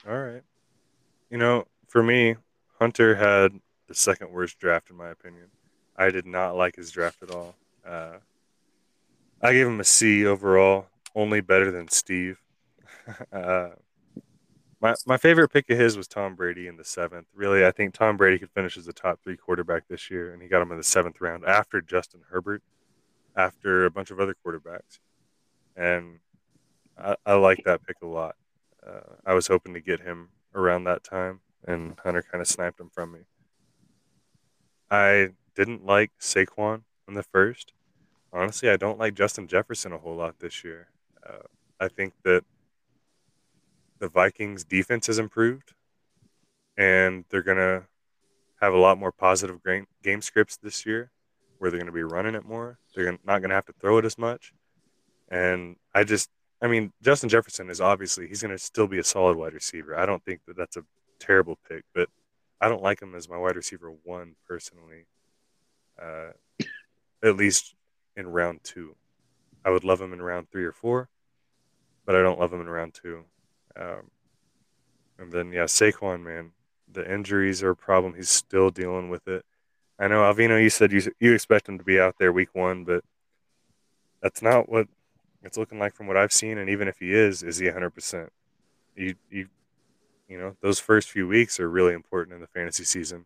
[0.08, 0.44] All right.
[1.30, 2.38] You know, for me,
[2.80, 5.48] Hunter had the second worst draft, in my opinion.
[6.00, 7.56] I did not like his draft at all.
[7.86, 8.20] Uh,
[9.42, 12.40] I gave him a C overall, only better than Steve.
[13.34, 13.70] uh,
[14.82, 17.28] my my favorite pick of his was Tom Brady in the seventh.
[17.36, 20.42] Really, I think Tom Brady could finish as the top three quarterback this year, and
[20.42, 22.64] he got him in the seventh round after Justin Herbert,
[23.36, 25.00] after a bunch of other quarterbacks,
[25.76, 26.20] and
[26.98, 28.36] I, I like that pick a lot.
[28.86, 32.80] Uh, I was hoping to get him around that time, and Hunter kind of sniped
[32.80, 33.20] him from me.
[34.90, 37.74] I didn't like Saquon in the first.
[38.32, 40.88] Honestly, I don't like Justin Jefferson a whole lot this year.
[41.28, 41.48] Uh,
[41.82, 42.46] I think that
[44.00, 45.74] the Vikings defense has improved
[46.78, 47.84] and they're going to
[48.62, 51.12] have a lot more positive game, game scripts this year
[51.58, 52.80] where they're going to be running it more.
[52.96, 54.54] They're not going to have to throw it as much.
[55.30, 56.30] And I just,
[56.62, 60.00] I mean, Justin Jefferson is obviously, he's going to still be a solid wide receiver.
[60.00, 60.86] I don't think that that's a
[61.20, 62.08] terrible pick, but
[62.62, 65.06] I don't like him as my wide receiver one personally
[66.02, 66.32] uh,
[67.24, 67.76] at least
[68.16, 68.96] in round two.
[69.66, 71.10] I would love him in round three or four,
[72.06, 73.24] but I don't love him in round two.
[73.76, 74.10] Um,
[75.18, 76.52] and then yeah, Saquon, man,
[76.92, 78.14] the injuries are a problem.
[78.16, 79.46] He's still dealing with it.
[80.00, 82.86] I know Alvino, you said you you expect him to be out there week one,
[82.86, 83.04] but
[84.22, 84.88] that's not what
[85.44, 86.58] it's looking like from what I've seen.
[86.58, 87.90] And even if he is, is he 100?
[87.92, 88.32] percent
[88.96, 89.48] You you
[90.30, 93.26] you know those first few weeks are really important in the fantasy season.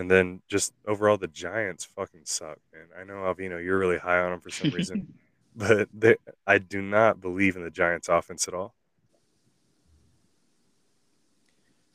[0.00, 2.86] And then just overall, the Giants fucking suck, man.
[2.98, 5.12] I know Alvino, you're really high on them for some reason,
[5.54, 8.72] but they, I do not believe in the Giants' offense at all.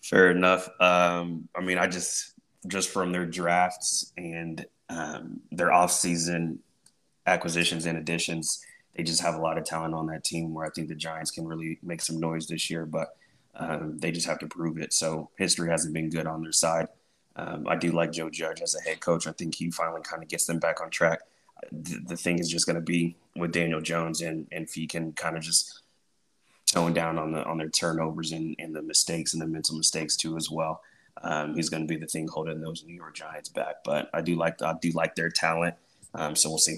[0.03, 0.69] Fair enough.
[0.79, 2.35] Um, I mean, I just
[2.67, 6.59] just from their drafts and um, their offseason
[7.25, 8.63] acquisitions and additions,
[8.95, 10.53] they just have a lot of talent on that team.
[10.53, 13.17] Where I think the Giants can really make some noise this year, but
[13.55, 14.93] um, they just have to prove it.
[14.93, 16.87] So history hasn't been good on their side.
[17.35, 19.27] Um, I do like Joe Judge as a head coach.
[19.27, 21.19] I think he finally kind of gets them back on track.
[21.71, 24.87] The, the thing is just going to be with Daniel Jones and, and if he
[24.87, 25.81] can kind of just
[26.65, 30.15] tone down on the on their turnovers and, and the mistakes and the mental mistakes
[30.15, 30.81] too as well.
[31.21, 33.75] Um, he's going to be the thing holding those New York Giants back.
[33.83, 35.75] But I do like I do like their talent.
[36.13, 36.77] Um, so we'll see.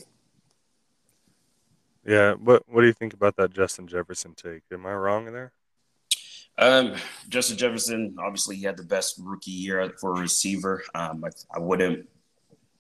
[2.06, 4.64] Yeah, what what do you think about that Justin Jefferson take?
[4.72, 5.52] Am I wrong there?
[6.58, 6.96] Um,
[7.30, 10.84] Justin Jefferson, obviously, he had the best rookie year for a receiver.
[10.96, 12.08] Um, I, I wouldn't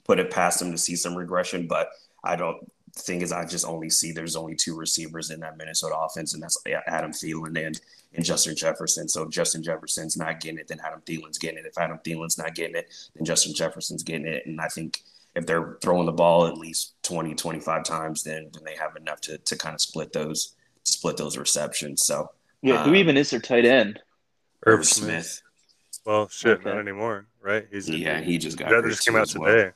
[0.03, 1.89] put it past him to see some regression, but
[2.23, 2.71] I don't.
[2.93, 6.33] The thing is, I just only see there's only two receivers in that Minnesota offense,
[6.33, 6.57] and that's
[6.87, 7.79] Adam Thielen and
[8.15, 9.07] and Justin Jefferson.
[9.07, 11.65] So Justin Jefferson's not getting it, then Adam Thielen's getting it.
[11.65, 14.47] If Adam Thielen's not getting it, then Justin Jefferson's getting it.
[14.47, 15.03] And I think
[15.35, 19.21] if they're throwing the ball at least 20, 25 times, then then they have enough
[19.21, 22.03] to to kind of split those split those receptions.
[22.03, 22.31] So
[22.61, 23.99] yeah, who um, even is their tight end?
[24.65, 25.25] Irv Smith.
[25.25, 25.41] Smith.
[26.05, 26.69] Well, shit, okay.
[26.69, 27.67] not anymore, right?
[27.71, 29.41] He's yeah, he just got that just came out today.
[29.41, 29.71] Well.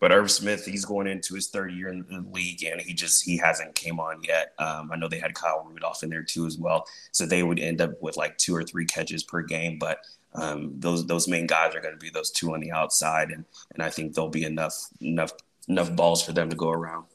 [0.00, 3.24] But Irv Smith, he's going into his third year in the league, and he just
[3.24, 4.52] he hasn't came on yet.
[4.58, 7.58] Um, I know they had Kyle Rudolph in there too as well, so they would
[7.58, 9.78] end up with like two or three catches per game.
[9.78, 10.00] But
[10.34, 13.44] um, those those main guys are going to be those two on the outside, and
[13.72, 15.32] and I think there'll be enough enough
[15.68, 17.06] enough balls for them to go around.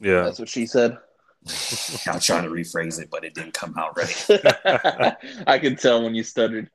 [0.00, 0.98] Yeah, that's what she said.
[2.06, 4.26] I'm trying to rephrase it, but it didn't come out right.
[5.46, 6.70] I can tell when you stuttered.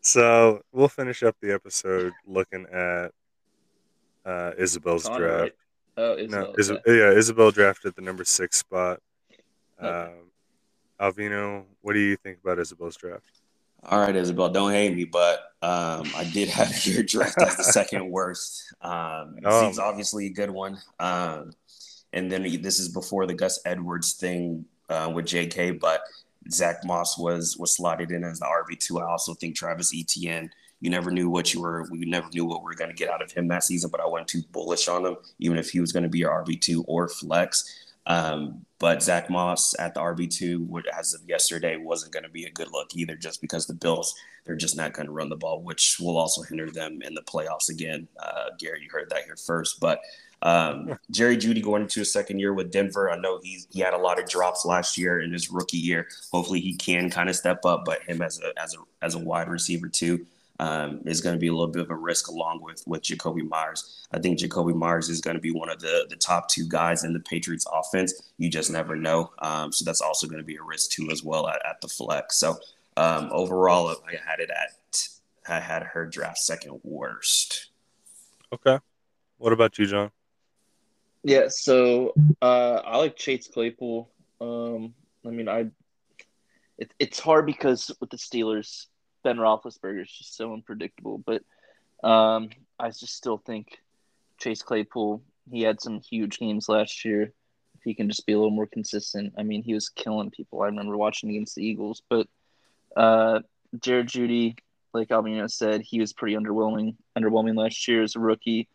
[0.00, 3.12] so we'll finish up the episode looking at
[4.24, 5.40] uh, Isabel's Connor, draft.
[5.40, 5.52] Right?
[5.96, 6.40] Oh, Isabel.
[6.40, 9.00] No, Is- yeah, Isabel drafted the number six spot.
[9.82, 9.88] Okay.
[9.88, 10.30] Um,
[11.00, 13.42] Alvino, what do you think about Isabel's draft?
[13.84, 17.64] All right, Isabel, don't hate me, but um, I did have your draft as the
[17.64, 18.72] second worst.
[18.80, 19.60] Um, it oh.
[19.60, 20.78] seems obviously a good one.
[21.00, 21.52] Um,
[22.12, 25.72] and then this is before the Gus Edwards thing uh, with J.K.
[25.72, 26.02] But
[26.50, 29.00] Zack Moss was was slotted in as the RB two.
[29.00, 30.50] I also think Travis Etienne.
[30.80, 31.86] You never knew what you were.
[31.90, 33.90] We never knew what we were going to get out of him that season.
[33.90, 36.44] But I wasn't too bullish on him, even if he was going to be your
[36.44, 37.78] RB two or flex.
[38.04, 42.44] Um, but Zack Moss at the RB two, as of yesterday, wasn't going to be
[42.44, 45.36] a good look either, just because the Bills they're just not going to run the
[45.36, 48.08] ball, which will also hinder them in the playoffs again.
[48.20, 50.00] Uh, Gary, you heard that here first, but
[50.42, 53.10] um, Jerry Jeudy going into his second year with Denver.
[53.10, 56.08] I know he he had a lot of drops last year in his rookie year.
[56.32, 59.18] Hopefully he can kind of step up, but him as a as a as a
[59.18, 60.26] wide receiver too
[60.58, 63.48] um, is going to be a little bit of a risk along with with Jakobi
[63.48, 64.06] Meyers.
[64.12, 67.04] I think Jakobi Meyers is going to be one of the the top two guys
[67.04, 68.32] in the Patriots offense.
[68.38, 69.32] You just never know.
[69.40, 71.88] Um, so that's also going to be a risk too as well at, at the
[71.88, 72.36] flex.
[72.36, 72.58] So
[72.96, 75.08] um, overall, I had it at
[75.48, 77.70] I had her draft second worst.
[78.52, 78.78] Okay.
[79.38, 80.10] What about you, John?
[81.24, 84.10] Yeah, so uh, I like Chase Claypool.
[84.40, 84.94] Um,
[85.24, 85.66] I mean, I
[86.78, 88.86] it, it's hard because with the Steelers,
[89.22, 91.18] Ben Roethlisberger is just so unpredictable.
[91.18, 91.42] But
[92.02, 93.78] um, I just still think
[94.38, 95.22] Chase Claypool.
[95.50, 97.32] He had some huge games last year.
[97.76, 100.62] If he can just be a little more consistent, I mean, he was killing people.
[100.62, 102.02] I remember watching against the Eagles.
[102.08, 102.26] But
[102.96, 103.40] uh,
[103.80, 104.56] Jared Jeudy,
[104.92, 106.96] like Alvino said, he was pretty underwhelming.
[107.16, 108.68] Underwhelming last year as a rookie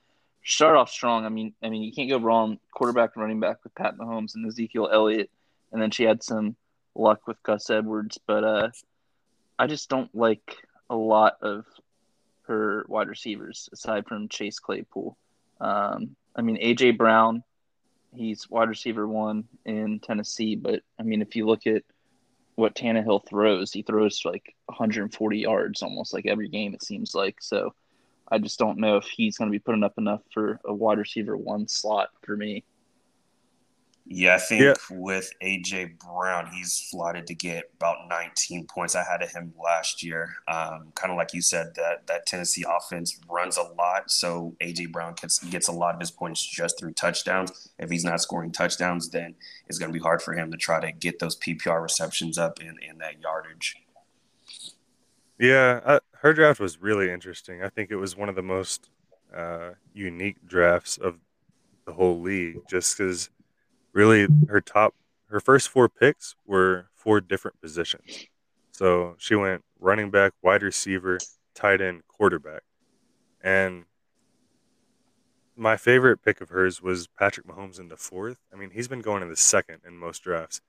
[0.48, 1.26] start off strong.
[1.26, 4.46] I mean, I mean, you can't go wrong quarterback running back with Pat Mahomes and
[4.48, 5.30] Ezekiel Elliott,
[5.72, 6.56] and then she had some
[6.96, 8.18] luck with Gus Edwards.
[8.26, 8.70] But uh,
[9.60, 10.56] I just don't like
[10.90, 11.66] a lot of
[12.44, 15.18] her wide receivers aside from Chase Claypool.
[15.60, 17.44] Um, I mean, AJ Brown,
[18.16, 21.84] he's wide receiver one in Tennessee, but I mean, if you look at
[22.56, 26.74] what Tannehill throws, he throws like 140 yards almost like every game.
[26.74, 27.74] It seems like so.
[28.30, 30.98] I just don't know if he's going to be putting up enough for a wide
[30.98, 32.64] receiver one slot for me.
[34.10, 34.74] Yeah, I think yeah.
[34.90, 40.34] with AJ Brown, he's slotted to get about 19 points ahead of him last year.
[40.48, 44.94] Um, kind of like you said, that that Tennessee offense runs a lot, so AJ
[44.94, 47.70] Brown gets gets a lot of his points just through touchdowns.
[47.80, 49.36] If he's not scoring touchdowns, then
[49.68, 52.62] it's going to be hard for him to try to get those PPR receptions up
[52.62, 53.76] in in that yardage.
[55.38, 57.64] Yeah, I, her draft was really interesting.
[57.64, 58.90] I think it was one of the most
[59.36, 61.16] uh, unique drafts of
[61.86, 63.30] the whole league, just because
[63.94, 64.94] really her top,
[65.30, 68.26] her first four picks were four different positions.
[68.72, 71.20] So she went running back, wide receiver,
[71.56, 72.64] tight end, quarterback,
[73.42, 73.86] and
[75.56, 78.38] my favorite pick of hers was Patrick Mahomes in the fourth.
[78.54, 80.62] I mean, he's been going in the second in most drafts.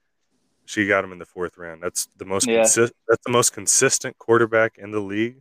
[0.68, 1.82] She got him in the fourth round.
[1.82, 2.60] That's the most Yeah.
[2.60, 5.40] consi- that's the most consistent quarterback in the league.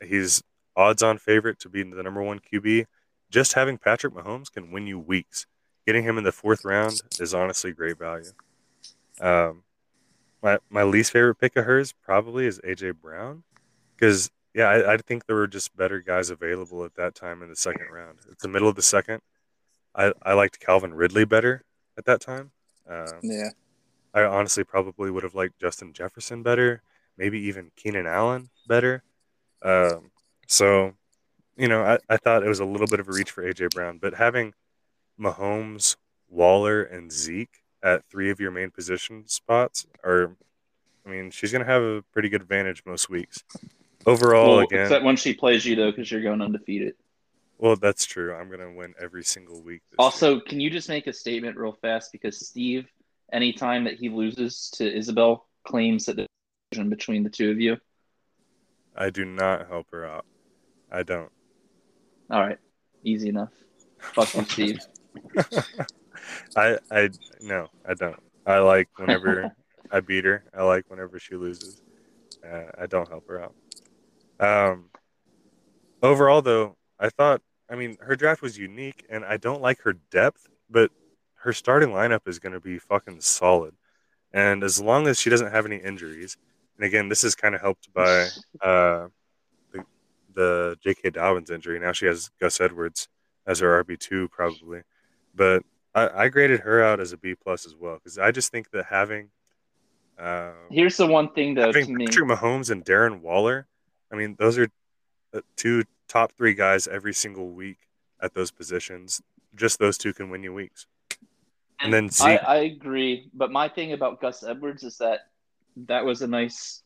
[0.00, 0.40] He's
[0.76, 2.86] odds-on favorite to be the number one QB.
[3.28, 5.46] Just having Patrick Mahomes can win you weeks.
[5.84, 8.30] Getting him in the fourth round is honestly great value.
[9.20, 9.64] Um,
[10.42, 13.42] my my least favorite pick of hers probably is AJ Brown,
[13.96, 17.48] because yeah, I, I think there were just better guys available at that time in
[17.48, 18.18] the second round.
[18.30, 19.22] It's the middle of the second.
[19.94, 21.64] I, I liked Calvin Ridley better
[21.98, 22.52] at that time.
[22.88, 23.50] Um, Yeah.
[24.14, 26.82] I honestly probably would have liked Justin Jefferson better,
[27.16, 29.02] maybe even Keenan Allen better.
[29.62, 30.10] Um,
[30.46, 30.94] so,
[31.56, 33.70] you know, I, I thought it was a little bit of a reach for AJ
[33.70, 34.52] Brown, but having
[35.20, 35.96] Mahomes,
[36.28, 40.36] Waller, and Zeke at three of your main position spots are,
[41.06, 43.44] I mean, she's going to have a pretty good advantage most weeks.
[44.06, 46.94] Overall, Well, again, except when she plays you though, because you're going undefeated.
[47.58, 48.34] well, that's true.
[48.34, 49.82] I'm going to win every single week.
[49.90, 49.96] Year.
[49.98, 52.10] Also, can you just make a statement real fast?
[52.10, 52.86] Because Steve,
[53.32, 56.26] anytime that he loses to Isabel, claims that the
[56.70, 57.76] division between the two of you.
[58.96, 60.26] I do not help her out.
[60.90, 61.30] I don't.
[62.30, 62.58] All right,
[63.04, 63.52] easy enough.
[63.98, 64.80] Fuck you, Steve.
[66.56, 67.10] I I
[67.40, 68.20] no, I don't.
[68.46, 69.52] I like whenever
[69.90, 70.44] I beat her.
[70.56, 71.82] I like whenever she loses.
[72.44, 73.54] Uh, I don't help her out.
[74.40, 74.86] Um,
[76.02, 77.42] overall, though, I thought.
[77.68, 80.90] I mean, her draft was unique, and I don't like her depth, but
[81.40, 83.74] her starting lineup is going to be fucking solid.
[84.32, 86.36] And as long as she doesn't have any injuries,
[86.76, 88.28] and again, this is kind of helped by
[88.60, 89.08] uh,
[89.72, 89.84] the,
[90.34, 91.10] the J.K.
[91.10, 91.80] Dobbins injury.
[91.80, 93.08] Now she has Gus Edwards
[93.46, 94.82] as her RB two probably,
[95.34, 95.62] but
[95.94, 98.70] I, I graded her out as a B plus as well because I just think
[98.70, 99.30] that having
[100.18, 102.06] uh, Here's the one thing though having to me.
[102.06, 103.66] Patrick Mahomes and Darren Waller,
[104.12, 104.68] I mean, those are
[105.34, 107.78] uh, two top three guys every single week
[108.20, 109.22] at those positions.
[109.54, 110.86] Just those two can win you weeks.
[111.82, 115.20] And then I, Zeke, I agree, but my thing about Gus Edwards is that
[115.86, 116.82] that was a nice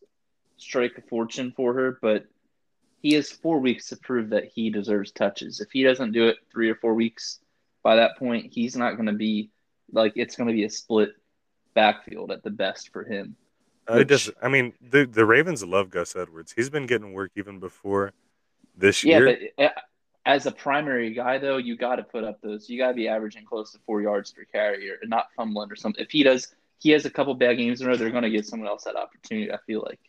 [0.57, 2.27] strike of fortune for her, but
[3.03, 5.61] he has four weeks to prove that he deserves touches.
[5.61, 7.41] If he doesn't do it three or four weeks,
[7.83, 9.51] by that point, he's not going to be
[9.93, 11.11] like it's going to be a split
[11.75, 13.37] backfield at the best for him.
[13.87, 16.53] I which- just, I mean, the the Ravens love Gus Edwards.
[16.53, 18.13] He's been getting work even before
[18.77, 19.53] this Yeah, year.
[19.59, 19.69] but uh,
[20.27, 22.69] as a primary guy, though, you got to put up those.
[22.69, 25.77] You got to be averaging close to four yards per carry or not fumbling or
[25.77, 26.03] something.
[26.03, 27.97] If he does, he has a couple bad games in a row.
[27.97, 29.53] They're going to give someone else that opportunity.
[29.53, 30.01] I feel like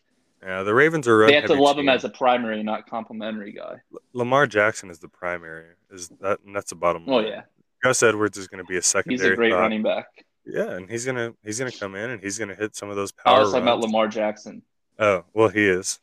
[0.42, 1.26] yeah, the Ravens are.
[1.26, 3.80] they have to love him as a primary, not complimentary guy.
[4.12, 5.70] Lamar Jackson is the primary.
[5.90, 6.40] Is that?
[6.44, 7.42] And that's the bottom Oh yeah,
[7.82, 9.30] Gus Edwards is going to be a secondary.
[9.30, 9.60] he's a great thought.
[9.60, 10.06] running back.
[10.44, 13.10] Yeah, and he's gonna he's gonna come in and he's gonna hit some of those
[13.10, 13.38] power.
[13.38, 13.80] I was talking about.
[13.80, 14.62] Lamar Jackson.
[14.98, 15.98] Oh well, he is,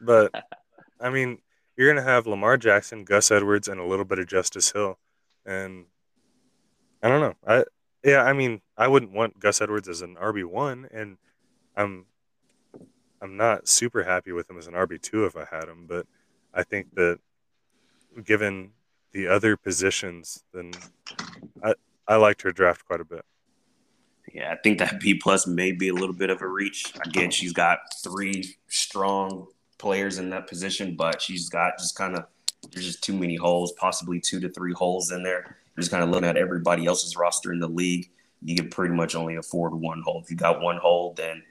[0.00, 0.32] but
[1.00, 1.38] I mean,
[1.76, 4.98] you're gonna have Lamar Jackson, Gus Edwards, and a little bit of Justice Hill,
[5.44, 5.86] and
[7.02, 7.34] I don't know.
[7.46, 7.64] I
[8.04, 11.16] yeah, I mean, I wouldn't want Gus Edwards as an RB one, and
[11.76, 12.06] I'm
[13.20, 16.06] I'm not super happy with him as an RB two if I had him, but
[16.52, 17.18] I think that
[18.24, 18.72] given
[19.12, 20.72] the other positions, then
[21.62, 21.74] I
[22.06, 23.24] I liked her draft quite a bit.
[24.32, 26.92] Yeah, I think that B plus may be a little bit of a reach.
[27.06, 29.48] Again, she's got three strong
[29.78, 32.26] players in that position, but she's got just kind of
[32.72, 35.56] there's just too many holes, possibly two to three holes in there.
[35.78, 38.10] Just kind of looking at everybody else's roster in the league.
[38.42, 40.20] You can pretty much only afford one hole.
[40.22, 41.42] If you got one hole, then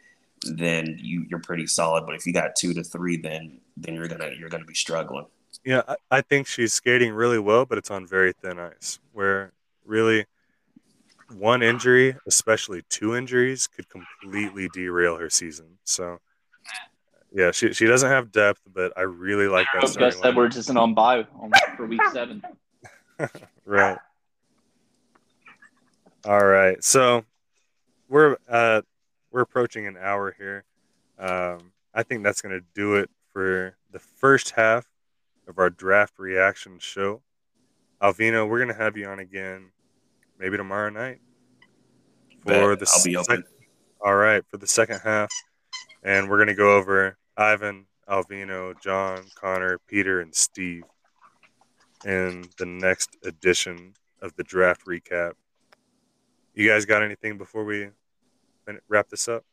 [0.44, 2.06] then you you're pretty solid.
[2.06, 5.26] But if you got two to three, then then you're gonna you're gonna be struggling.
[5.66, 9.00] Yeah, I think she's skating really well, but it's on very thin ice.
[9.12, 9.54] Where
[9.86, 10.26] really
[11.36, 15.78] one injury, especially two injuries, could completely derail her season.
[15.84, 16.20] So
[17.34, 19.88] yeah, she she doesn't have depth, but I really like I that.
[19.90, 20.26] hope Gus starting lineup.
[20.30, 22.42] Edwards isn't on bye on, for week seven.
[23.66, 23.98] Right.
[26.26, 26.84] All right.
[26.84, 27.24] So
[28.10, 28.82] we're uh
[29.32, 30.64] we're approaching an hour here.
[31.20, 34.86] Um, I think that's going to do it for the first half
[35.48, 37.22] of our draft reaction show.
[38.02, 39.72] Alvino, we're going to have you on again,
[40.40, 41.20] maybe tomorrow night
[42.42, 42.80] for Bet.
[42.80, 43.44] the I'll be sec- open.
[44.04, 45.30] all right, for the second half,
[46.04, 50.84] and we're going to go over Ivan, Alvino, John, Connor, Peter, and Steve
[52.06, 55.34] in the next edition of the draft recap.
[56.54, 57.90] You guys got anything before we
[58.88, 59.44] wrap this up?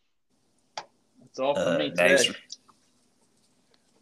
[0.77, 2.25] That's all for Uh, me thanks.
[2.27, 2.39] today.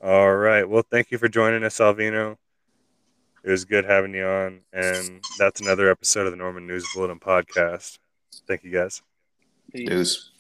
[0.01, 0.69] All right.
[0.69, 2.37] Well, thank you for joining us, Alvino.
[3.45, 7.21] It was good having you on, and that's another episode of the Norman News Bulletin
[7.21, 7.99] podcast.
[8.47, 9.03] Thank you, guys.
[9.73, 9.89] Peace.
[9.89, 10.31] Deuce.